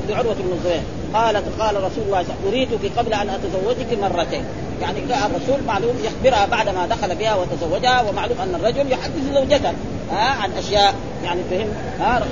[0.10, 0.82] لعروة بن الزبير
[1.14, 4.44] قالت قال رسول الله أريدك قبل أن أتزوجك مرتين
[4.82, 9.74] يعني الرسول معلوم يخبرها بعد ما دخل بها وتزوجها ومعلوم أن الرجل يحدث زوجته
[10.12, 11.68] ها عن أشياء يعني فهم
[12.00, 12.24] ها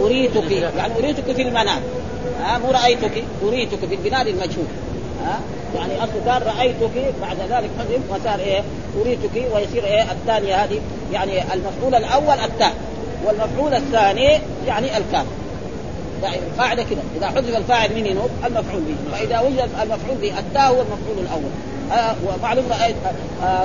[0.00, 1.80] أريدك يعني أريدك في المنام
[2.42, 4.66] ها مو رأيتك أريدك بالبناء للمجهول
[5.24, 5.40] ها
[5.74, 8.62] يعني اصله قال رأيتك بعد ذلك حذف وصار إيه؟
[9.00, 10.80] أريتك ويصير إيه؟ الثانية هذه
[11.12, 12.72] يعني المفعول الأول التاء
[13.24, 15.26] والمفعول الثاني يعني الكاف.
[16.22, 17.00] يعني القاعدة كده.
[17.16, 19.16] إذا حذف الفاعل من ينوب المفعول به.
[19.16, 21.50] فإذا وجد المفعول به التاء هو المفعول الأول.
[21.92, 22.96] آه ومعلوم رأيت
[23.42, 23.64] آه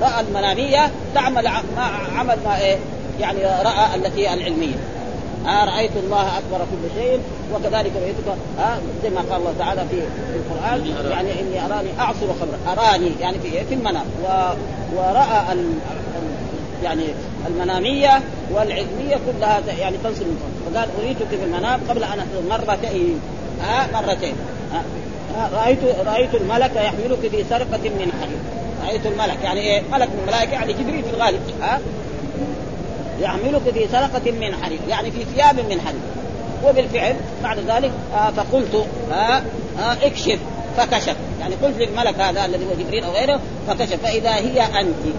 [0.00, 1.44] رأى المنامية تعمل
[1.76, 1.82] ما
[2.18, 2.76] عمل ما إيه؟
[3.20, 4.74] يعني رأى التي العلمية.
[5.46, 7.20] آه رأيت الله أكبر كل شيء
[7.54, 10.02] وكذلك رؤيتك آه زي ما قال الله تعالى في,
[10.36, 14.26] القرآن يعني إني أراني أعصر خمرا أراني يعني في في المنام و
[14.96, 15.64] وراى ال
[16.82, 17.04] يعني
[17.46, 20.74] المنامية والعلمية كلها يعني تنصب من فوق.
[20.74, 23.20] فقال أريتك في المنام قبل أن مرتين
[23.62, 24.34] آه مرتين
[24.72, 24.82] آه
[25.52, 28.38] رأيت رأيت الملك يحملك في سرقة من حديد
[28.86, 31.80] رأيت الملك يعني إيه؟ ملك من الملائكة يعني جبريل في الغالب ها
[33.20, 36.00] يحملك في سرقة من حديد يعني في ثياب من حديد
[36.64, 39.42] وبالفعل بعد ذلك آه فقلت آه
[39.78, 40.38] آه اكشف
[40.76, 41.16] فكشف.
[41.40, 44.02] يعني قلت للملك هذا الذي هو جبريل أو غيره فكشف.
[44.02, 45.14] فإذا هي أنت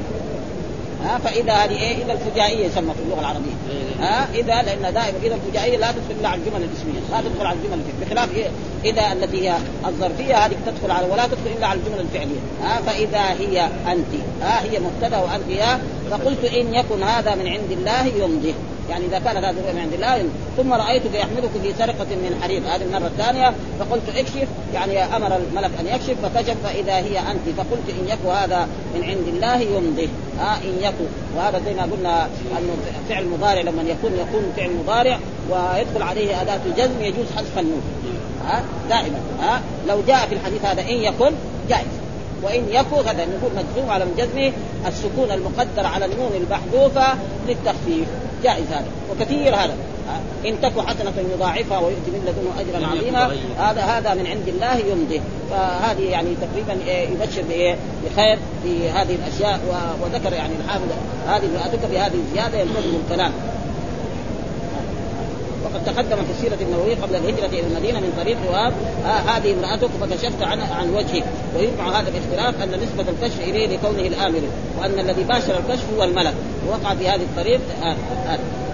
[1.05, 3.55] ها فإذا هذه إيه إذا الفجائية يسمى في اللغة العربية.
[3.99, 7.57] ها إذا لأن دائما إذا الفجائية لا تدخل الا على الجمل الإسمية لا تدخل على
[7.57, 8.47] الجمل الفعلية بخلاف إيه
[8.85, 12.39] إذا التي هي الظرفية هذه تدخل على ولا تدخل إلا على الجمل الفعلية.
[12.63, 15.79] ها فإذا هي أنت ها هي مبتدأ وانت يا
[16.11, 18.53] فقلت إن يكن هذا من عند الله يمضي.
[18.89, 20.25] يعني إذا كانت هذه من عند الله
[20.57, 25.71] ثم رأيتك يحملك في سرقة من حرير هذه المرة الثانية فقلت اكشف يعني أمر الملك
[25.79, 30.09] أن يكشف فكشف فإذا هي أنت فقلت إن يكن هذا من عند الله يمضي.
[30.39, 31.05] ها إن يكن
[31.37, 32.25] وهذا زي ما قلنا
[32.59, 32.75] انه
[33.09, 35.19] فعل مضارع لما يكون يكون فعل مضارع
[35.49, 37.81] ويدخل عليه أداة الجزم يجوز حذف النون.
[38.47, 39.19] ها دائما.
[39.39, 41.31] ها لو جاء في الحديث هذا إن يكن
[41.69, 42.05] جائز.
[42.43, 44.51] وإن يكن هذا نقول مجزوم على جزمه
[44.87, 47.17] السكون المقدر على النون المحذوفة
[47.47, 48.07] للتخفيف.
[48.45, 49.75] جائز هذا وكثير هذا.
[50.45, 55.21] إن تك حسنة يضاعفها ويؤتي من لدنه اجرا عظيما هذا هذا من عند الله يمضي.
[55.51, 59.59] فهذه يعني تقريبا إيه، يبشر بإيه؟ بخير في هذه الأشياء
[60.01, 60.87] وذكر يعني الحافظ
[61.27, 63.31] هذه امراتك بهذه الزيادة ينتظم الكلام.
[65.65, 68.73] وقد تقدم في السيرة النبويه قبل الهجرة إلى المدينة من طريق واب
[69.05, 71.23] آه هذه امرأتك فكشفت عن عن وجهك.
[71.57, 74.41] ويجمع هذا باختلاف أن نسبة الكشف إليه لكونه الآمر
[74.79, 76.33] وأن الذي باشر الكشف هو الملك.
[76.67, 77.95] ووقع في هذه الطريق آه
[78.27, 78.64] آه.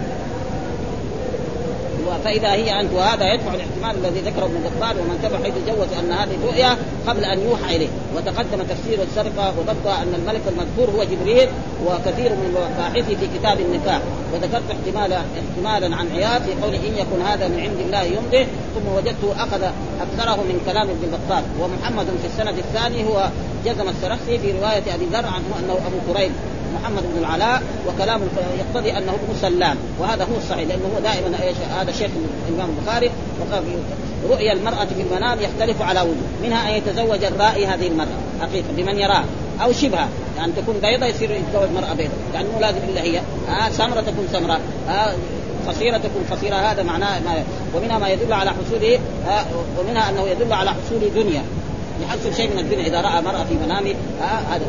[2.17, 6.11] فإذا هي انت وهذا يدفع الاحتمال الذي ذكره ابن قبال ومن تبع حيث جوز أن
[6.11, 7.89] هذه الرؤيا قبل أن يوحى إليه.
[8.15, 11.49] وتقدم تفسير السرقة وضبطها أن الملك المذكور هو جبريل
[11.85, 14.01] وكثير من مباحثه في كتاب النكاح.
[14.33, 18.87] وذكرت احتمالا احتمالا عن عياض في قول إن يكن هذا من عند الله يمضي ثم
[18.95, 19.63] وجدته أخذ
[20.01, 23.29] أكثره من كلام ابن بطال ومحمد في السند الثاني هو
[23.65, 26.31] جزم السرخسي في رواية أبي ذر عنه أنه أبو كريم
[26.81, 28.21] محمد بن العلاء وكلام
[28.59, 29.77] يقتضي أنه ابن سلام.
[29.99, 32.11] وهذا هو الصحيح لأنه هو دائما إيش؟ هذا شيخ
[32.49, 33.63] الإمام البخاري وقال
[34.29, 38.99] رؤيا المرأة في المنام يختلف على وجوه منها أن يتزوج الرائي هذه المرأة حقيقة بمن
[38.99, 39.25] يراها
[39.63, 43.19] أو شبهها يعني تكون بيضة يصير يتزوج مرأة بيضة يعني مو لازم إلا هي.
[43.19, 45.13] آه سمرة تكون سمراء آه
[45.67, 47.43] قصيرة تكون قصيرة هذا معناه ما
[47.75, 49.45] ومنها ما يدل على حصول آه
[49.79, 51.43] ومنها أنه يدل على حصول دنيا
[52.03, 54.65] يحصل شيء من الدنيا إذا رأى مرأة في منامه آه هذا.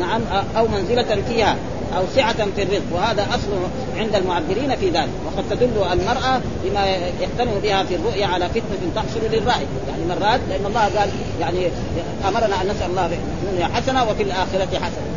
[0.00, 0.20] نعم
[0.56, 1.56] أو منزلة فيها
[1.96, 2.82] أو سعة في الرزق.
[2.92, 3.48] وهذا أصل
[3.96, 5.08] عند المعبرين في ذلك.
[5.26, 6.86] وقد تدل المرأة بما
[7.20, 9.66] يقتنع بها في الرؤيا على فتنة تحصل للرأي.
[9.88, 11.66] يعني مرات لأن الله قال يعني
[12.28, 15.08] أمرنا أن نسأل الله في الدنيا حسنة وفي الآخرة حسنة.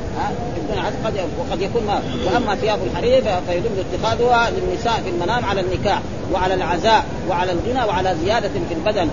[1.05, 5.99] قد وقد يكون ما وأما ثياب الحرير فيدل اتخاذها للنساء في المنام على النكاح
[6.33, 9.09] وعلى العزاء وعلى الغنى وعلى زيادة في البدن.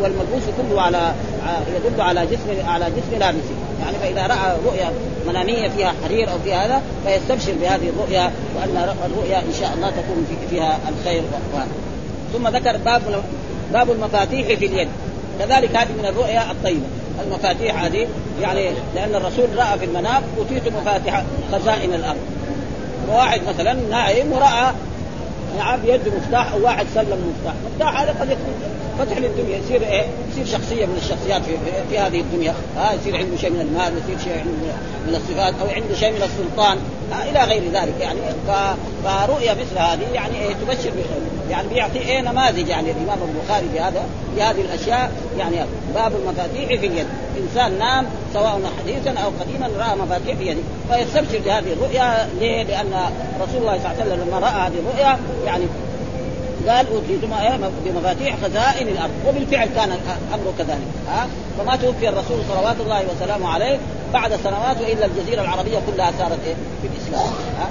[0.00, 1.12] والملبوس كله على
[1.76, 3.54] يدل على جسم على جسم لابسه.
[3.80, 4.92] يعني فإذا رأى رؤيا
[5.28, 10.26] مناميه فيها حرير أو فيها هذا فيستبشر بهذه الرؤيا وأن الرؤيا إن شاء الله تكون
[10.50, 11.22] فيها الخير
[11.54, 11.68] وهذا
[12.32, 13.02] ثم ذكر باب
[13.72, 14.88] باب المفاتيح في اليد.
[15.38, 16.86] كذلك هذه من الرؤيا الطيبة.
[17.26, 18.06] المفاتيح هذه
[18.40, 22.20] يعني لأن الرسول رأى في المنام أوتيت مفاتيح خزائن الأرض.
[23.10, 24.72] وواحد مثلا نائم ورأى
[25.58, 28.54] نعم بيده مفتاح أو واحد سلم مفتاح، مفتاح هذا قد يكون
[28.98, 31.56] فتح للدنيا يصير إيه؟ يصير شخصية من الشخصيات في,
[31.90, 34.74] في, هذه الدنيا، ها يصير عنده شيء من المال، يصير شيء عنده
[35.06, 36.78] من الصفات أو عنده شيء من السلطان.
[37.30, 38.18] إلى غير ذلك يعني.
[39.04, 42.90] فرؤيا مثل هذه يعني إيه تبشر بخير يعني بيعطي إيه نماذج يعني.
[42.90, 44.02] الإمام البخاري بهذا
[44.36, 45.56] بهذه الأشياء يعني
[45.94, 47.06] باب المفاتيح في اليد.
[47.40, 50.60] إنسان نام سواء حديثا أو قديما رأى مفاتيح في يده.
[50.90, 52.28] فيستبشر بهذه الرؤيا.
[52.40, 52.92] ليه؟ لأن
[53.40, 55.64] رسول الله صلى الله عليه وسلم لما رأى هذه الرؤيا يعني
[56.68, 57.20] قال أوتيت
[57.84, 59.10] بمفاتيح خزائن الأرض.
[59.28, 61.26] وبالفعل كان الأمر كذلك ها؟
[61.58, 63.78] فما توفي الرسول صلوات الله وسلامه عليه
[64.12, 67.68] بعد سنوات وإلا الجزيرة العربية كلها صارت إيه؟ في الاسلام ها؟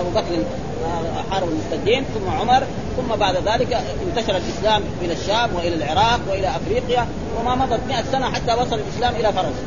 [0.00, 0.44] أبو بكر
[0.84, 2.62] آه، حارب المرتدين ثم عمر
[2.96, 7.06] ثم بعد ذلك انتشر الإسلام إلى الشام وإلى العراق وإلى أفريقيا
[7.40, 9.62] وما مضت 100 سنة حتى وصل الإسلام إلى فرنسا.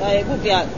[0.00, 0.68] فيقول في هذا.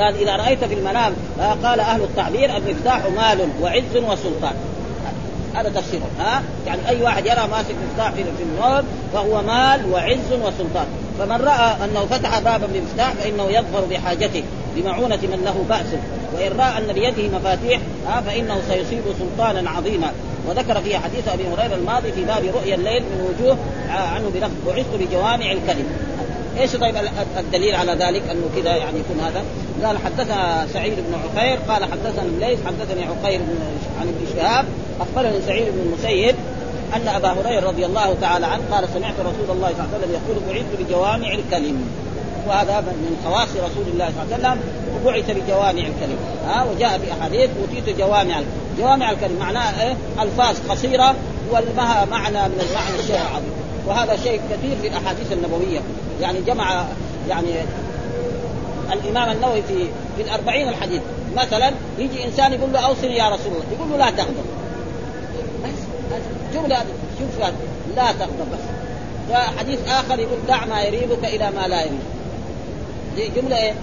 [0.00, 4.54] قال إذا رأيت في المنام آه، قال أهل التعبير المفتاح مال وعز وسلطان.
[5.54, 10.86] هذا تفسيره ها؟ يعني أي واحد يرى ماسك مفتاح في النور فهو مال وعز وسلطان.
[11.18, 14.42] فمن رأى أنه فتح بابا بمفتاح فإنه يظفر بحاجته
[14.76, 15.86] بمعونة من له بأس.
[16.34, 20.12] وإن رأى أن بيده مفاتيح ها فإنه سيصيب سلطانا عظيما.
[20.48, 23.56] وذكر في حديث أبي هريرة الماضي في باب رؤيا الليل من وجوه
[23.88, 25.86] آه، عنه بلفظ بعثت بجوامع الكلم.
[26.60, 26.96] إيش طيب
[27.38, 29.44] الدليل على ذلك أنه كذا يعني يكون هذا؟
[29.86, 33.58] قال حدثنا سعيد بن عقير قال حدثنا الليث حدثني عقير بن
[34.00, 34.64] عن ابن شهاب
[35.00, 36.34] أخبرني سعيد بن المسيب
[36.96, 40.12] أن أبا هريرة رضي الله تعالى عنه قال سمعت رسول الله صلى الله عليه وسلم
[40.12, 41.88] يقول بعثت بجوامع الكلم
[42.48, 44.60] وهذا من خواص رسول الله صلى الله عليه وسلم
[44.96, 48.40] وبعث بجوامع الكلم ها وجاء في أحاديث أوتيت جوامع
[48.78, 51.14] جوامع الكلم معناه إيه؟ ألفاظ قصيرة
[51.50, 55.80] ولها معنى من المعنى الشيء العظيم وهذا شيء كثير في الأحاديث النبوية.
[56.20, 56.86] يعني جمع
[57.28, 57.48] يعني
[58.92, 61.02] الإمام النووي في في الأربعين الحديث.
[61.36, 63.64] مثلا يجي إنسان يقول له أوصني يا رسول الله.
[63.72, 64.44] يقول له لا تغضب.
[65.64, 65.78] بس
[66.54, 66.78] جمله
[67.18, 67.48] شوف
[67.96, 68.64] لا تغضب بس.
[69.30, 72.04] جاء حديث آخر يقول دع ما يريبك إلى ما لا يريبك
[73.16, 73.74] دي جملة إيه؟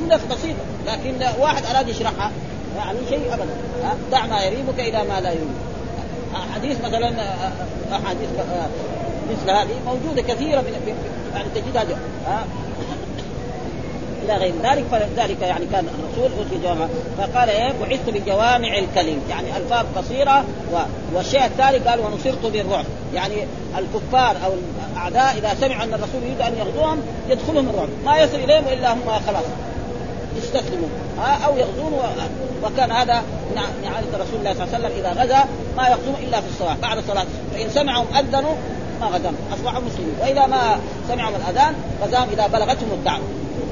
[0.00, 0.64] جملة بسيطة.
[0.86, 2.30] لكن واحد أراد يشرحها
[2.76, 3.54] يعني شيء ابدا.
[4.12, 5.68] دع ما يريبك إلى ما لا يريبك
[6.54, 7.12] حديث مثلا
[7.92, 8.28] احاديث
[9.30, 10.96] مثل هذه موجودة كثيرة من
[11.34, 12.44] يعني تجدها ها؟
[14.24, 16.86] إلى غير ذلك فلذلك يعني كان الرسول اوتي جوامع
[17.18, 20.76] فقال إيه بعثت بجوامع الكلم يعني ألفاظ قصيرة و...
[21.14, 23.34] والشيء الثاني قال ونصرت بالرعب يعني
[23.78, 24.52] الكفار أو
[24.92, 29.00] الأعداء إذا سمعوا أن الرسول يريد أن يغزوهم يدخلهم الرعب ما يصل إليهم إلا هم
[29.26, 29.44] خلاص
[30.36, 30.88] يستسلموا
[31.46, 31.92] أو يغزون
[32.64, 33.58] وكان هذا من
[33.94, 35.44] عادة رسول الله صلى الله عليه وسلم إذا غزا
[35.76, 37.26] ما يغزون إلا في الصلاة بعد الصلاة.
[37.54, 38.54] فإن سمعهم أذنوا
[39.00, 43.24] ما غزاهم اصبحوا مسلمين وإذا ما سمعوا الأذان غزاهم إذا بلغتهم الدعوة.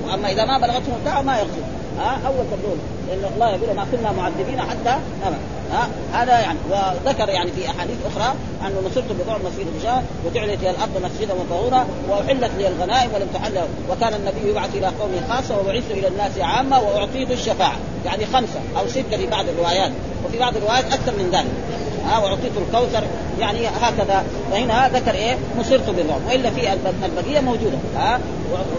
[0.07, 4.13] وأما إذا ما بلغتهم الدعوة ما يغزون ها؟ أول تبدون لأن الله يقول ما كنا
[4.13, 5.39] معذبين حتى نمت.
[5.73, 10.71] ها؟ هذا يعني وذكر يعني في أحاديث أخرى انه نصرت بضع مسجد الرجال وجعلت لي
[10.71, 13.59] الأرض مسجدا وطهورا وأحلت لي الغنائم ولم تحل
[13.91, 17.77] وكان النبي يبعث إلى قومه خاصة وبعثت إلى الناس عامة وأعطيت الشفاعة.
[18.05, 19.93] يعني خمسة أو ستة في بعض الروايات.
[20.27, 21.76] وفي بعض الروايات أكثر من ذلك.
[22.07, 23.05] ها واعطيت الكوثر.
[23.41, 24.25] يعني هكذا.
[24.53, 26.73] فهنا ذكر إيه؟ نصرت بالرعب وإلا في
[27.05, 27.79] البقية موجودة.
[27.97, 28.21] ها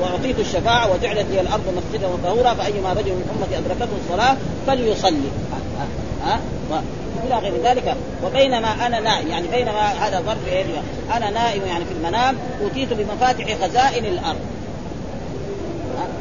[0.02, 4.38] وأعطيت الشفاعة وجعلت لي الأرض مسجدا وطهورا فأيما رجل من أمتي أدركته الصلاة
[4.68, 5.30] فليصلي.
[6.26, 6.40] ها
[7.28, 7.96] إلى غير ذلك.
[8.26, 10.66] وبينما أنا نائم يعني بينما هذا ظرف إيه؟
[11.14, 14.40] أنا نائم يعني في المنام أوتيت بمفاتح خزائن الأرض.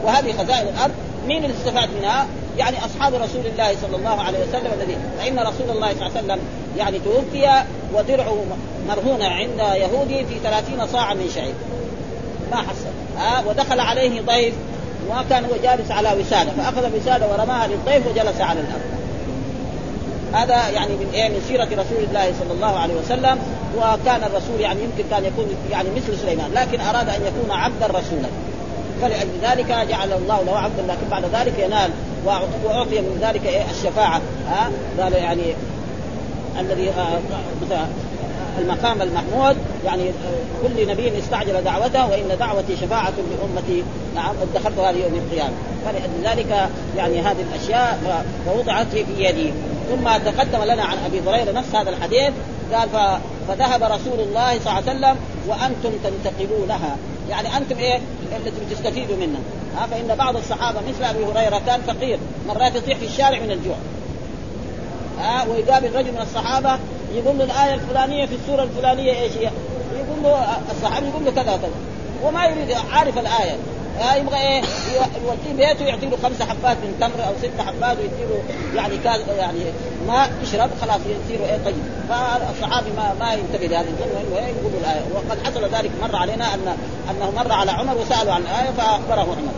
[0.04, 0.92] وهذه خزائن الأرض.
[1.28, 2.26] مين اللي استفاد منها؟
[2.58, 6.24] يعني أصحاب رسول الله صلى الله عليه وسلم الذي فإن رسول الله صلى الله عليه
[6.24, 6.38] وسلم
[6.78, 7.62] يعني توفي
[7.94, 8.44] ودرعه
[8.88, 11.54] مرهونه عند يهودي في ثلاثين صاعا من شعير.
[12.50, 13.18] ما حصل.
[13.18, 14.54] ها؟ ودخل عليه ضيف
[15.10, 18.96] وكان هو جالس على وساده فأخذ وساده ورماها للضيف وجلس على الأرض.
[20.32, 23.38] هذا يعني من إيه؟ من سيرة رسول الله صلى الله عليه وسلم
[23.78, 28.28] وكان الرسول يعني يمكن كان يكون يعني مثل سليمان لكن أراد أن يكون عبدا رسولا.
[29.02, 31.90] فلأجل ذلك جعل الله له عبدا لكن بعد ذلك ينال
[32.64, 34.20] وأعطي من ذلك إيه الشفاعة.
[34.48, 35.54] ها؟ قال يعني
[36.60, 37.86] الذي آه
[38.58, 40.10] المقام المحمود يعني
[40.62, 43.82] كل نبي استعجل دعوته وإن دعوتي شفاعة لأمتي.
[44.14, 45.54] نعم ادخرت هذه يوم القيامة.
[45.86, 49.52] فلذلك يعني هذه الأشياء فوضعت في يدي.
[49.90, 52.32] ثم تقدم لنا عن أبي هريرة نفس هذا الحديث.
[52.72, 55.16] قال فذهب رسول الله صلى الله عليه وسلم
[55.48, 56.96] وأنتم تنتقلونها
[57.30, 58.00] يعني أنتم إيه؟
[58.36, 59.40] التي تستفيدوا منها
[59.76, 63.76] ها فإن بعض الصحابة مثل أبي هريرة كان فقير مرات يطيح في الشارع من الجوع.
[65.18, 66.78] ها ويقابل رجل من الصحابة
[67.14, 69.50] يقول له الآية الفلانية في السورة الفلانية إيش هي؟
[69.94, 71.70] يقول له الصحابي يقول له كذا وكذا
[72.22, 73.56] وما يريد عارف الآية.
[74.00, 74.62] يبغى إيه؟
[75.24, 78.42] يوديه بيته يعطي له خمسة حبات من تمر أو ست حبات ويدي له
[78.76, 79.58] يعني كاز يعني
[80.08, 81.82] ماء يشرب خلاص يصير إيه؟ طيب.
[82.08, 86.76] فالصحابي ما ما ينتبه لهذا الظن إيه؟ يقول الايه وقد حصل ذلك مر علينا ان
[87.10, 89.52] أنه مر على عمر وسألوا عن الآية فأخبره عمر.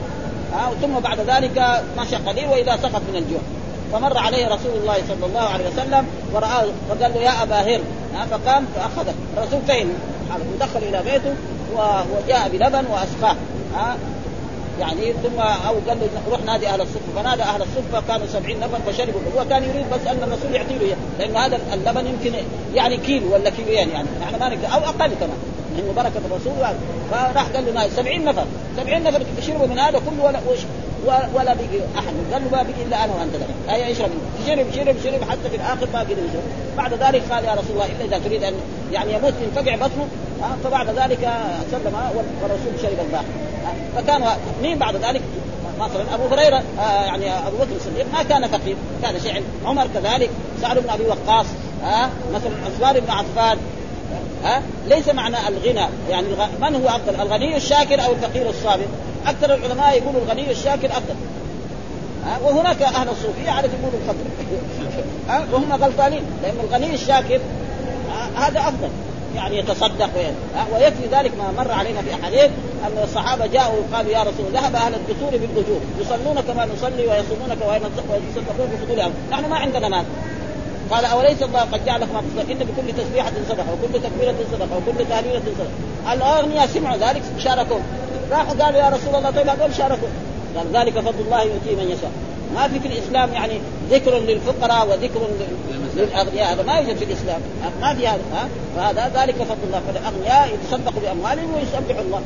[0.53, 3.41] ها ثم بعد ذلك مشى قليل وإذا سقط من الجوع.
[3.93, 7.81] فمر عليه رسول الله صلى الله عليه وسلم ورآه فقال له يا أبا هر
[8.31, 9.15] فقام فأخذه.
[9.37, 9.89] الرسول فهم.
[10.55, 11.35] ودخل إلى بيته
[12.15, 13.37] وجاء بلبن وأسقاه.
[13.75, 13.97] ها
[14.81, 17.01] يعني ثم أو قال له روح نادي أهل الصفة.
[17.17, 19.21] فنادى أهل الصفة كانوا سبعين نفر فشربوا.
[19.37, 22.39] هو كان يريد بس أن الرسول يعطي له لأن هذا اللبن يمكن
[22.75, 24.09] يعني كيلو ولا كيلوين يعني.
[24.21, 25.39] نحن ما نقدر أو أقل كمان.
[25.79, 26.77] انه بركة الرسول
[27.11, 27.91] فراح قال له نادي.
[27.91, 28.45] 70 نفر.
[28.77, 30.41] 70 نفر شربوا من هذا كله
[31.07, 32.15] ولا بقي أحد.
[32.33, 34.11] قال له ما بقي إلا أنا وأنت الحين هيا اشرب.
[34.47, 36.43] شرب شرب شرب حتى في الآخر ما قدر يشرب
[36.77, 38.55] بعد ذلك قال يا رسول الله إلا إذا تريد ان
[38.93, 40.09] يعني يموت ينفقع بطنه.
[40.65, 41.31] فبعد ذلك
[41.71, 41.95] سلم
[42.43, 43.25] والرسول شرب الباقي.
[43.97, 44.25] فكان
[44.63, 45.23] مين بعد ذلك؟
[45.81, 48.07] مثلا أبو هريرة آه يعني أبو بكر الصديق.
[48.13, 50.31] ما كان فقير كان شيء عمر كذلك
[50.63, 51.47] سعد بن أبي وقاص
[51.85, 53.59] آه مثلا عثمان بن عفان.
[54.45, 55.89] ها ليس معنى الغنى.
[56.11, 56.27] يعني
[56.61, 58.87] من هو أفضل الغني الشاكر أو الفقير الصابر؟
[59.31, 61.15] أكثر العلماء يقولوا الغني الشاكر أفضل.
[62.43, 64.25] وهناك أهل الصوفية عادة يقولوا الفقر.
[65.53, 66.23] وهم غلطانين.
[66.43, 67.41] لأن الغني الشاكر
[68.37, 68.89] هذا أفضل.
[69.37, 70.11] يعني يتصدق
[70.73, 72.51] ويكفي ذلك ما مر علينا في أحاديث
[72.87, 75.81] أن الصحابة جاءوا وقالوا يا رسول ذهب أهل الدثور بالأجور.
[76.01, 80.05] يصلون كما نصلي ويصومون كما ويتصدقون بفضول نحن ما عندنا مال
[80.91, 82.17] قال أوليس الله قد جعل لكم
[82.51, 86.13] إن بكل تسبيحة صدقة وكل تكبيرة صدقة وكل تهليله صدقة.
[86.13, 87.79] الأغنياء سمعوا ذلك شاركوا
[88.31, 90.09] راحوا قالوا يا رسول الله طيب هذول شاركوا
[90.57, 92.11] قال ذلك فضل الله يؤتيه من يشاء.
[92.55, 93.61] ما في في الإسلام يعني
[93.91, 95.21] ذكر للفقراء وذكر
[95.97, 97.41] للأغنياء هذا ما يوجد في الإسلام.
[97.81, 98.49] ما في هذا ها.
[98.77, 99.83] فهذا ذلك فضل الله.
[99.87, 102.23] فالأغنياء يتصدقوا بأموالهم ويسبحوا الله.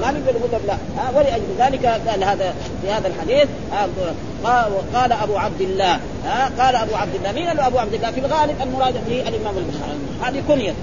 [0.00, 0.74] ما نقدر نقول لا.
[0.74, 3.48] ها ولأجل ذلك قال هذا في هذا الحديث
[4.94, 7.32] قال أبو عبد الله ها قال أبو عبد الله.
[7.32, 9.98] مين أبو عبد الله؟ في الغالب المراد به الإمام البخاري.
[10.22, 10.74] هذه كنية.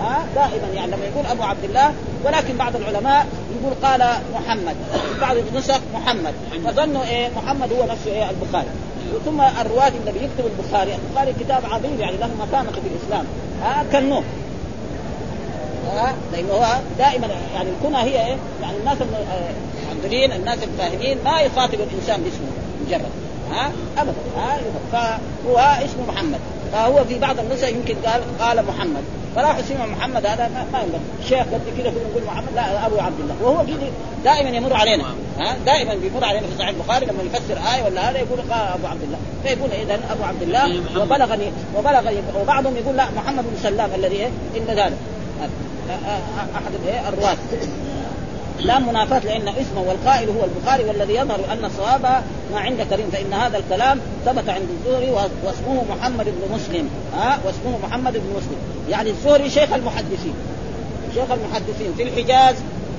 [0.00, 1.92] ها دائما يعني لما يقول أبو عبد الله
[2.24, 3.26] ولكن بعض العلماء
[3.60, 4.76] يقول قال محمد
[5.20, 6.34] بعض النسخ محمد.
[6.64, 8.68] فظنوا إيه محمد هو نفسه إيه البخاري.
[9.24, 13.24] ثم الرواة الذي يكتب البخاري البخاري كتاب عظيم يعني له مكانة في الإسلام.
[13.62, 14.24] ها كالنوح
[15.92, 16.66] ها لأنه هو
[16.98, 22.46] دائما يعني الكنى هي إيه؟ يعني الناس المعذرين الناس الفاهمين ما يخاطب الإنسان باسمه
[22.86, 23.10] مجرد.
[23.52, 24.14] ها ابدا.
[24.36, 24.58] ها
[24.92, 26.40] فهو اسمه محمد.
[26.72, 29.02] فهو في بعض النسخ يمكن قال قال محمد.
[29.36, 33.20] فراح اسمه محمد هذا ما, ينبغي شيخ قد كذا كنا نقول محمد لا أبو عبد
[33.20, 33.34] الله.
[33.42, 33.90] وهو كذا
[34.24, 35.04] دائما يمر علينا.
[35.38, 38.86] ها؟ دائما بيمر علينا في صحيح البخاري لما يفسر آية ولا هذا يقول قال أبو
[38.86, 39.18] عبد الله.
[39.42, 44.30] فيقول اذا أبو عبد الله وبلغني وبلغني وبعضهم يقول لا محمد بن سلام الذي إيه؟
[44.56, 44.98] إن ذلك.
[46.54, 47.36] أحد الايه الرواة.
[48.60, 52.02] لا منافاة لأن اسمه والقائل هو البخاري والذي يظهر أن الصواب
[52.52, 55.10] ما عند كريم فإن هذا الكلام ثبت عند الزهري
[55.44, 56.90] واسمه محمد بن مسلم.
[57.16, 58.56] ها؟ واسمه محمد بن مسلم.
[58.90, 60.34] يعني الزهري شيخ المحدثين.
[61.14, 62.54] شيخ المحدثين في الحجاز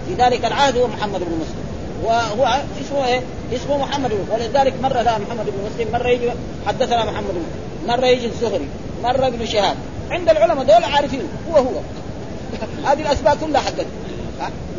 [0.08, 1.68] في ذلك العهد هو محمد بن مسلم.
[2.04, 3.22] وهو اسمه إيه؟
[3.54, 6.30] اسمه محمد بن ولذلك مرة لا محمد بن مسلم مرة يجي
[6.68, 7.44] حدثنا محمد بن
[7.88, 8.68] مرة يجي الزهري
[9.04, 9.76] مرة ابن شهاب.
[10.12, 11.82] عند العلماء دول عارفين هو هو.
[12.88, 13.86] هذه الأسماء كلها حدث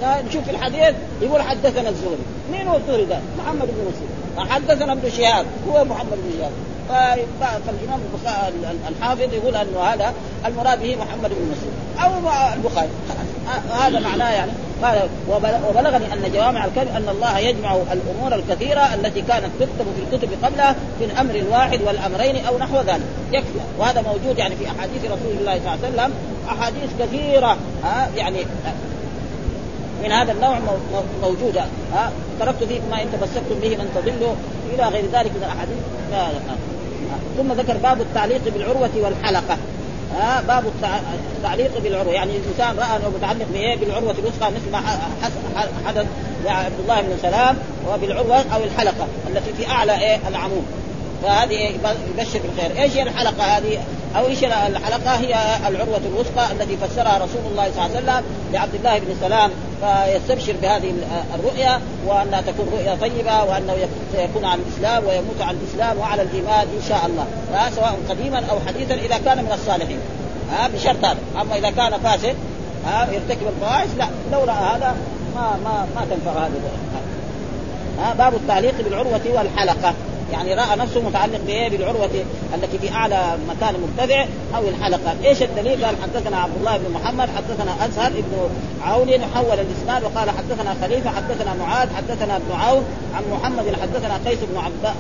[0.02, 2.16] نشوف في الحديث يقول حدثنا الزهري.
[2.52, 6.52] مين هو الزهري ده؟ محمد بن مسلم حدثنا ابن شهاب هو محمد بن شهاب.
[7.40, 8.00] فالامام
[8.88, 10.12] الحافظ يقول أنه هذا
[10.46, 11.72] المراد به محمد بن مسلم
[12.04, 12.10] أو
[12.54, 12.88] البخاري.
[13.80, 14.50] هذا معناه يعني.
[14.82, 15.08] قال
[15.68, 20.76] وبلغني أن جوامع الكلم أن الله يجمع الأمور الكثيرة التي كانت تكتب في الكتب قبلها
[20.98, 23.06] في الأمر الواحد والأمرين أو نحو ذلك.
[23.32, 23.58] يكفي.
[23.78, 26.12] وهذا موجود يعني في أحاديث رسول الله صلى الله عليه وسلم.
[26.48, 27.56] أحاديث كثيرة
[28.16, 28.36] يعني
[30.02, 30.58] من هذا النوع
[31.22, 31.64] موجودة.
[31.94, 34.34] ها؟ تركت فيكم ما إن تمسكتم به لن تضلوا
[34.74, 35.78] إلى غير ذلك من الاحاديث
[37.36, 39.56] ثم ذكر باب التعليق بالعروة والحلقة.
[40.18, 40.64] ها؟ باب
[41.36, 42.12] التعليق بالعروة.
[42.12, 44.78] يعني الإنسان رأى أنه متعلق بإيه؟ بالعروة الوثقى مثل ما
[45.86, 46.06] حدث
[46.44, 47.56] لعبد الله بن سلام
[47.88, 50.64] وبالعروة أو الحلقة التي في أعلى إيه؟ العمود
[51.22, 53.78] فهذه يبشر بالخير، إيش هي الحلقة هذه؟
[54.16, 55.34] أو إيش الحلقة؟ هي
[55.68, 59.50] العروة الوثقى التي فسرها رسول الله صلى الله عليه وسلم لعبد الله بن سلام
[59.80, 60.94] فيستبشر بهذه
[61.34, 63.74] الرؤيا وأنها تكون رؤيا طيبة وأنه
[64.12, 67.26] سيكون على الإسلام ويموت على الإسلام وعلى الايمان إن شاء الله.
[67.76, 69.98] سواء قديما أو حديثا إذا كان من الصالحين.
[70.52, 71.18] ها بشرط هذا.
[71.40, 72.36] أما إذا كان فاسد
[72.86, 74.08] ها يرتكب الفواحش لا.
[74.32, 74.96] لو راى هذا
[75.34, 76.52] ما ما ما تنفع هذه
[78.00, 79.94] ها باب التعليق بالعروة والحلقة.
[80.32, 82.10] يعني رأى نفسه متعلق بإيه؟ بالعروة
[82.54, 84.24] التي في أعلى مكان مرتفع
[84.56, 88.50] أو الحلقة، إيش الدليل؟ قال حدثنا عبد الله بن محمد حدثنا أزهر بن
[88.82, 94.38] عون حول الإسناد وقال حدثنا خليفة حدثنا معاذ حدثنا ابن عون عن محمد حدثنا قيس
[94.52, 94.94] بن عبد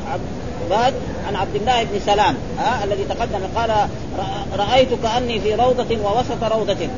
[0.64, 0.94] عباد
[1.28, 3.88] عن عبد الله بن سلام ها الذي تقدم قال
[4.58, 6.88] رأيت كأني في روضة ووسط روضة.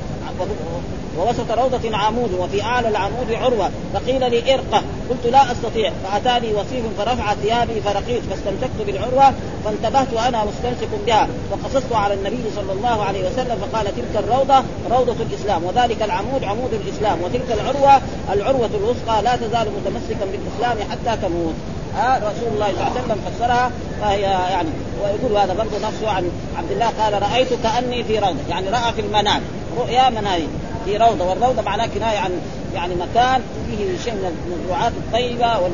[1.18, 3.70] ووسط روضة عمود وفي أعلى العمود عروة.
[3.94, 4.82] فقيل لي إرقة.
[5.10, 5.92] قلت لا أستطيع.
[6.04, 9.34] فأتاني وصيف فرفع ثيابي فرقيت فاستمسكت بالعروة
[9.64, 11.28] فانتبهت وأنا مستمسك بها.
[11.52, 16.72] وقصصت على النبي صلى الله عليه وسلم فقال تلك الروضة روضة الإسلام وذلك العمود عمود
[16.72, 18.00] الإسلام وتلك العروة
[18.32, 21.54] العروة الوثقى لا تزال متمسكا بالإسلام حتى تموت.
[21.98, 24.68] آه رسول الله صلى الله عليه وسلم فسرها فهي يعني
[25.02, 29.00] ويقول هذا برضه نفسه عن عبد الله قال رأيت كأني في روضة يعني رأى في
[29.00, 29.42] المنام.
[29.78, 30.48] رؤيا منامي.
[30.90, 32.30] في روضة والروضة معناه كناية عن
[32.74, 35.72] يعني مكان فيه شيء من الزروعات الطيبة وال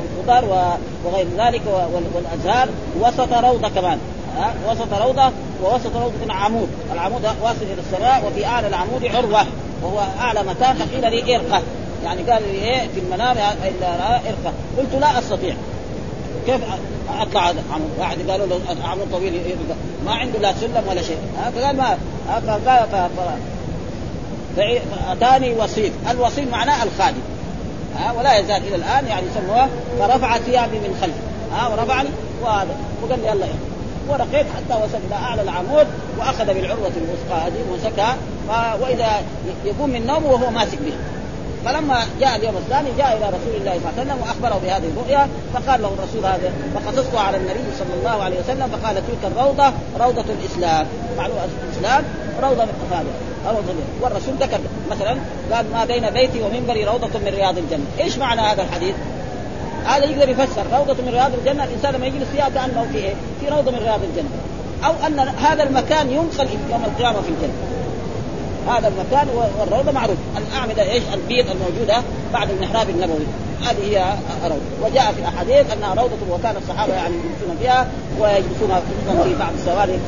[0.00, 0.68] والخضار
[1.04, 1.62] وغير ذلك
[2.14, 2.68] والأزهار.
[3.00, 3.98] وسط روضة كمان
[4.68, 6.68] وسط روضة ووسط روضة عمود.
[6.92, 9.46] العمود واصل إلى السماء وفي أعلى العمود عروة
[9.82, 11.62] وهو أعلى مكان فقيل لي إرقة.
[12.04, 14.52] يعني قال لي إيه؟ في المنام الا إرقة.
[14.78, 15.54] قلت لا أستطيع.
[16.48, 16.60] كيف
[17.20, 19.40] أطلع عمود واحد قالوا له عمود طويل
[20.06, 21.18] ما عنده لا سلم ولا شيء.
[21.54, 23.38] فقال ما فقال
[24.56, 27.20] فاتاني وصيف الوصيف معناه الخادم.
[27.98, 29.68] ها ولا يزال إلى الآن يعني يسموها
[29.98, 31.20] فرفع ثيابي من خلفي.
[31.52, 32.08] ها ورفعني
[32.42, 32.76] وهذا.
[33.02, 33.58] وقال لي يلا يعني.
[34.08, 35.86] ورقيت حتى وصل إلى أعلى العمود
[36.18, 38.16] وأخذ بالعروة الوثقى هذه ومسكها
[38.82, 39.22] وإذا
[39.64, 41.17] يقوم من نومه وهو ماسك بها.
[41.64, 45.28] فلما جاء اليوم الثاني جاء إلى رسول الله صلى الله عليه وسلم وأخبره بهذه الرؤيا
[45.54, 50.24] فقال له الرسول هذا فقصصته على النبي صلى الله عليه وسلم فقال تلك الروضة روضة
[50.38, 50.86] الإسلام
[51.18, 52.04] معلومة الإسلام
[52.42, 53.04] روضة هذا
[53.46, 54.58] روضة والرسول ذكر
[54.90, 55.16] مثلا
[55.52, 58.94] قال ما بين بيتي ومنبري روضة من رياض الجنة، إيش معنى هذا الحديث؟
[59.84, 63.48] هذا يقدر يفسر روضة من رياض الجنة الإنسان لما يجلس فيها كأنه في إيه؟ في
[63.48, 64.28] روضة من رياض الجنة
[64.84, 67.77] أو أن هذا المكان ينقل يوم القيامة في الجنة
[68.66, 69.28] هذا المكان
[69.58, 70.16] والروضة معروف.
[70.36, 72.02] الأعمدة إيش؟ البيض الموجودة
[72.32, 73.26] بعد المحراب النبوي.
[73.62, 77.86] هذه هي روضه وجاء في الاحاديث أنها روضة وكان الصحابة يعني يجلسون فيها
[78.20, 78.80] ويجلسون
[79.24, 79.98] في بعض السواري.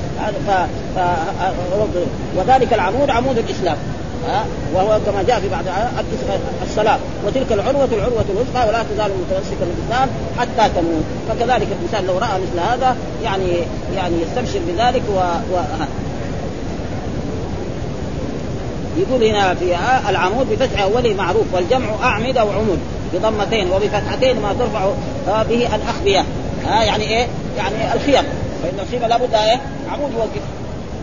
[2.37, 3.77] وذلك العمود عمود الإسلام.
[4.75, 5.65] وهو كما جاء في بعض
[6.63, 6.99] الصلاة.
[7.27, 11.05] وتلك العروة العروة الوثقى ولا تزال متمسكا بالإسلام حتى تموت.
[11.29, 13.57] فكذلك الإنسان لو رأى مثل هذا يعني
[13.97, 15.19] يعني يستبشر بذلك و...
[15.55, 15.59] و...
[18.97, 19.77] يقول هنا في
[20.09, 22.79] العمود بفتح اوله معروف والجمع أعمدة وعمود
[23.15, 24.91] بضمتين وبفتحتين ما ترفع
[25.43, 26.25] به الاخبيه
[26.67, 27.27] ها يعني إيه؟
[27.57, 28.25] يعني الخيم
[28.63, 29.61] فإن الخيمه لابد إيه؟
[29.93, 30.43] عمود يوقف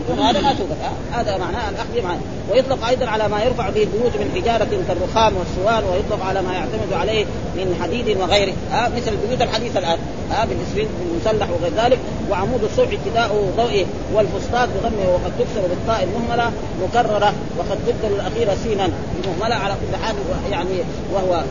[0.08, 0.76] يكون هذا ما توقف
[1.12, 2.18] هذا معناه الاخذ معه
[2.50, 6.92] ويطلق أيضا على ما يرفع به البيوت من حجارة كالرخام والسوان ويطلق على ما يعتمد
[6.92, 7.24] عليه
[7.56, 8.52] من حديد وغيره.
[8.70, 9.98] ها مثل البيوت الحديثة الآن.
[10.30, 11.98] ها بالاسفنج المسلح وغير ذلك.
[12.30, 13.84] وعمود الصبح ابتداء ضوئه
[14.14, 16.52] والفسطاط بضمه وقد تكسر بالطاء المهملة
[16.82, 18.88] مكررة وقد تبدل الاخيره سينا
[19.26, 20.14] مهمله على كل حال
[20.50, 21.42] يعني وهو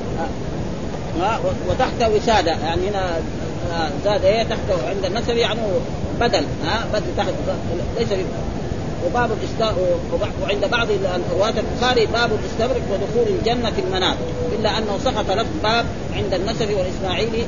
[1.69, 2.51] وتحت وسادة.
[2.51, 3.19] يعني هنا
[4.05, 5.59] زاد إيه تحته عند النسب يعني
[6.19, 7.33] بدل ها بدل تحت
[7.99, 8.07] ليس
[9.05, 9.99] وباب الاستاء
[10.43, 10.87] وعند بعض
[11.31, 14.15] رواة البخاري باب الاستبرق ودخول الجنة في المنام
[14.59, 17.45] إلا أنه سقط لفظ باب عند النسب والإسماعيلي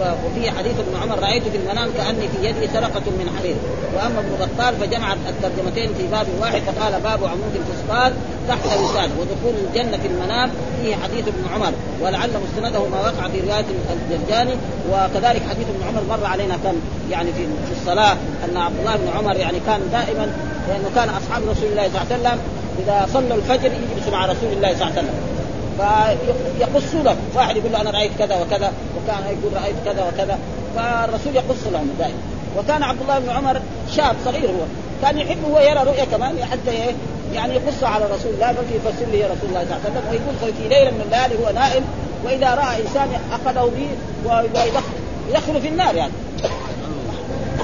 [0.00, 3.56] وفي حديث ابن عمر رأيت في المنام كأني في يدي سرقة من حرير.
[3.96, 8.12] وأما ابن بطال فجمع الترجمتين في باب واحد فقال باب عمود الفسطاط
[8.48, 10.50] تحت وساد ودخول الجنة في المنام
[10.82, 11.72] فيه حديث ابن عمر.
[12.02, 14.54] ولعل مستنده ما وقع في رواية الجرجاني
[14.90, 16.74] وكذلك حديث ابن عمر مر علينا كم
[17.10, 20.32] يعني في الصلاة أن عبد الله بن عمر يعني كان دائما
[20.68, 22.38] لأنه كان أصحاب رسول الله صلى الله عليه وسلم
[22.78, 25.33] إذا صلوا الفجر يجلسوا مع رسول الله صلى الله عليه وسلم.
[25.78, 30.38] فيقص له واحد يقول له أنا رأيت كذا وكذا وكان يقول رأيت كذا وكذا.
[30.76, 32.18] فالرسول يقص لهم دائما.
[32.58, 33.60] وكان عبد الله بن عمر
[33.96, 34.64] شاب صغير هو.
[35.02, 36.92] كان يحب هو يرى رؤيا كمان حتى إيه؟
[37.34, 40.54] يعني يقص على رسول الله بل يفسر لي رسول الله صلى الله عليه وسلم ويقول
[40.54, 41.84] في ليله من الليالي هو نائم.
[42.24, 43.88] وإذا رأى إنسان أخذه به
[44.26, 44.82] ويدخل
[45.30, 46.12] يدخله في النار يعني.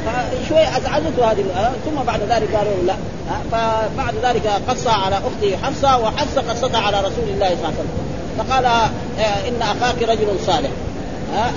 [0.07, 1.45] فشوي أزعجته هذه
[1.85, 2.95] ثم بعد ذلك قالوا لا
[3.53, 8.11] فبعد ذلك قص على أخته حفصة وحفصة قصتها على رسول الله صلى الله عليه وسلم.
[8.39, 10.71] فقال آه، إن أخاك رجل صالح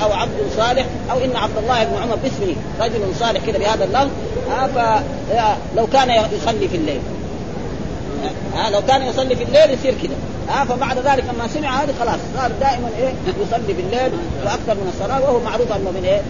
[0.04, 4.10] أو عبد صالح أو إن عبد الله بن عمر باسمه رجل صالح كذا بهذا اللفظ
[4.76, 7.02] فلو كان يصلي في الليل.
[8.56, 10.16] ها لو كان يصلي في الليل يصير كذا
[10.50, 13.14] ها فبعد ذلك لما سمع هذه خلاص صار دائما إيه
[13.48, 14.12] يصلي بالليل
[14.46, 16.22] وأكثر من الصلاة وهو معروف أنه من إيه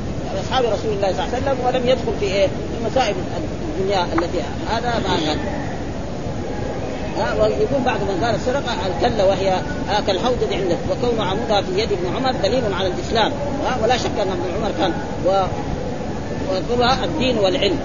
[0.42, 3.16] أصحاب رسول الله صلى الله عليه وسلم ولم يدخل في إيه؟ في مسائل
[3.80, 5.38] الدنيا التي هذا ما كان
[7.42, 9.58] ويقول بعد من قال السرقة الكلة وهي
[10.08, 13.32] كالحوضة عندك وكون عمودها في يد ابن عمر دليل على الإسلام.
[13.84, 14.94] ولا شك أن ابن عمر كان
[15.26, 15.46] و
[17.04, 17.80] الدين والعلم.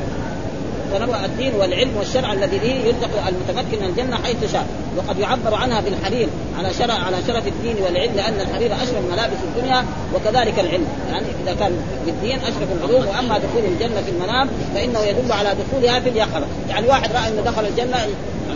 [0.92, 4.66] فنوع الدين والعلم والشرع الذي به يرزق المتمكن من الجنة حيث شاء.
[4.96, 6.28] وقد يعبر عنها بالحرير
[6.58, 9.84] على شرع على شرف الدين والعلم لأن الحرير أشرف ملابس الدنيا
[10.14, 10.86] وكذلك العلم.
[11.10, 11.72] يعني إذا كان
[12.06, 16.46] بالدين أشرف العلوم وأما دخول الجنة في المنام فإنه يدل على دخولها في اليقظة.
[16.68, 17.96] يعني واحد رأى إنه دخل الجنة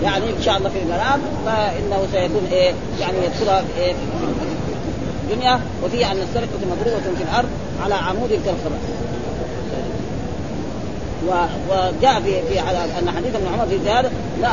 [0.02, 3.94] يعني إن شاء الله في المنام فإنه سيكون إيه يعني يدخلها في
[5.24, 5.60] الدنيا.
[5.84, 7.48] وفيها أن السرقة مضروبه في الأرض
[7.84, 8.78] على عمود كالخرق
[11.28, 12.60] وجاء في في
[12.98, 14.10] أن حديث ابن عمر في زيادة
[14.40, 14.50] لا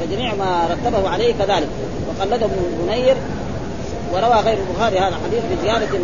[0.00, 1.68] فجميع ما رتبه عليه كذلك
[2.08, 3.16] وقلده ابن منير
[4.12, 5.98] وروى غير البخاري هذا الحديث بزياده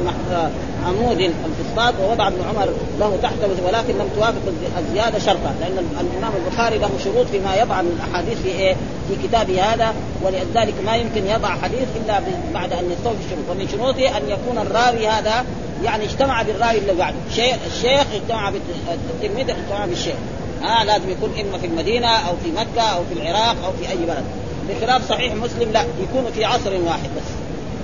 [0.86, 2.68] عمود الفسطاط ووضع ابن عمر
[3.00, 3.34] له تحت
[3.66, 4.40] ولكن لم توافق
[4.78, 8.74] الزيادة شرطا لأن الإمام البخاري له شروط فيما يضع من الأحاديث في إيه؟
[9.08, 12.20] في كتابه هذا ولذلك ما يمكن يضع حديث إلا
[12.54, 15.44] بعد أن يستوفي الشروط ومن شروطه أن يكون الراوي هذا
[15.84, 17.16] يعني اجتمع بالراوي اللي بعده.
[17.66, 20.14] الشيخ اجتمع بالتلميذ اجتمع بالشيخ.
[20.64, 23.96] آه لازم يكون إما في المدينة أو في مكة أو في العراق أو في أي
[23.96, 24.24] بلد.
[24.68, 27.32] بخلاف صحيح مسلم لا يكون في عصر واحد بس.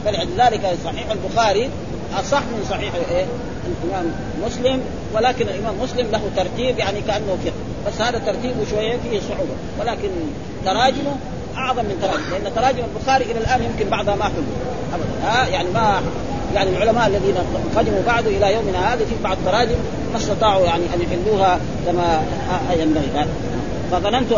[0.04, 1.70] فلذلك صحيح البخاري
[2.20, 3.26] أصح من صحيح إيه؟
[3.66, 4.12] الإمام
[4.46, 4.80] مسلم
[5.14, 7.52] ولكن الإمام مسلم له ترتيب يعني كأنه فقه.
[7.86, 9.54] بس هذا ترتيبه شوية فيه صعوبة.
[9.80, 10.08] ولكن
[10.64, 11.16] تراجمه
[11.56, 14.42] أعظم من تراجم لأن تراجم البخاري إلى الآن يمكن بعضها ما حلو
[14.94, 15.28] ابدا.
[15.28, 16.02] ها يعني ما
[16.54, 17.34] يعني العلماء الذين
[17.76, 19.76] قدموا بعده إلى يومنا هذا في بعض التراجم
[20.12, 22.22] ما استطاعوا يعني أن يحلوها كما
[22.80, 23.26] ينبغي.
[23.92, 24.32] فظننت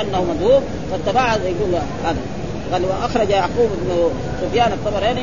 [0.00, 2.16] أنه مذهوب فاتبع يقول هذا.
[2.72, 4.10] قال وأخرج يعقوب بن
[4.42, 5.22] سفيان الطبراني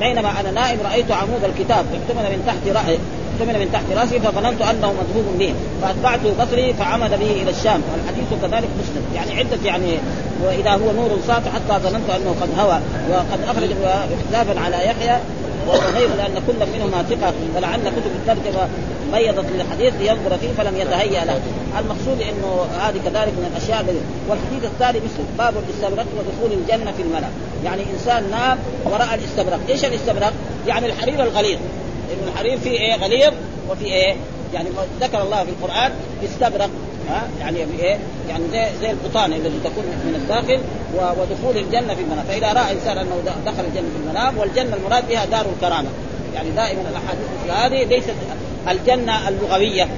[0.00, 2.98] بينما أنا نائم رأيت عمود الكتاب احتمل من تحت رأي
[3.32, 8.42] احتمل من تحت رأسي فظننت أنه مذهوب به فأتبعت بصري فعمد به إلى الشام والحديث
[8.42, 9.04] كذلك مسلم.
[9.14, 9.98] يعني عدة يعني
[10.44, 12.80] وإذا هو نور ساطع حتى ظننت أنه قد هوى
[13.10, 13.70] وقد أخرج
[14.18, 15.18] اختلافا على يحيى
[15.66, 18.68] وغير لأن كل منهما ثقة فلعل كتب الترجمة
[19.12, 21.40] ميضت للحديث لينظر فيه فلم يتهيأ له.
[21.78, 23.94] المقصود إنه هذه كذلك من الأشياء
[24.28, 27.28] والحديث الثاني مثل باب الاستبرق ودخول الجنة في الملأ.
[27.64, 29.60] يعني إنسان نام وراى الاستبرق.
[29.68, 30.32] إيش الاستبرق؟
[30.66, 31.58] يعني الحرير الغليظ.
[32.26, 33.32] الحرير فيه إيه؟ غليظ.
[33.70, 34.14] وفي إيه؟
[34.54, 34.68] يعني
[35.00, 35.92] ذكر الله في القرآن
[36.24, 36.70] استبرق.
[37.08, 37.98] ها؟ يعني إيه؟
[38.28, 40.60] يعني زي زي القطان الذي تكون من الداخل
[40.94, 45.24] ودخول الجنة في المنام، فإذا رأى إنسان أنه دخل الجنة في المنام والجنة المراد بها
[45.24, 45.88] دار الكرامة،
[46.34, 48.14] يعني دائما الأحاديث مثل هذه ليست
[48.68, 49.88] الجنة اللغوية.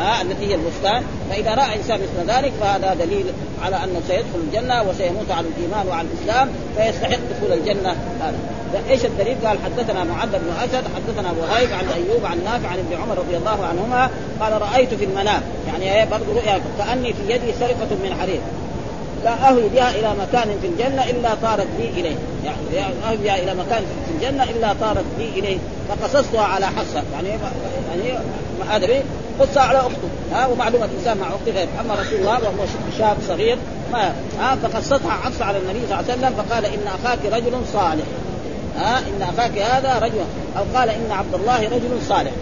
[0.00, 3.24] ها التي هي البستان فإذا رأى إنسان مثل ذلك فهذا دليل
[3.62, 7.96] على أنه سيدخل الجنة وسيموت على الإيمان وعلى الإسلام فيستحق دخول الجنة.
[8.20, 8.34] هذا.
[8.90, 13.02] إيش الدليل؟ قال حدثنا معاذ بن أسد حدثنا وهيب عن أيوب عن نافع عن ابن
[13.02, 15.42] عمر رضي الله عنهما قال رأيت في المنام.
[15.66, 18.40] يعني برضه رؤيا كأني في يدي سرقة من حرير.
[19.24, 22.16] لا أهوي بها إلى مكان في الجنة إلا طارت بي إليه.
[22.44, 25.58] يعني أهوي بها إلى مكان في الجنة إلا طارت بي إليه.
[25.88, 27.02] فقصصتها على حصة.
[27.12, 28.18] يعني يعني
[28.70, 29.02] هذا به
[29.40, 31.68] قصها على أخته ها ومعلومه الإنسان مع اخته غير.
[31.80, 32.66] أما رسول الله وهو
[32.98, 33.58] شاب صغير
[33.92, 38.04] ما ها فقصتها حفصه على النبي صلى الله عليه وسلم فقال إن أخاك رجل صالح
[38.76, 40.24] ها إن أخاك هذا رجل
[40.58, 42.32] أو قال إن عبد الله رجل صالح.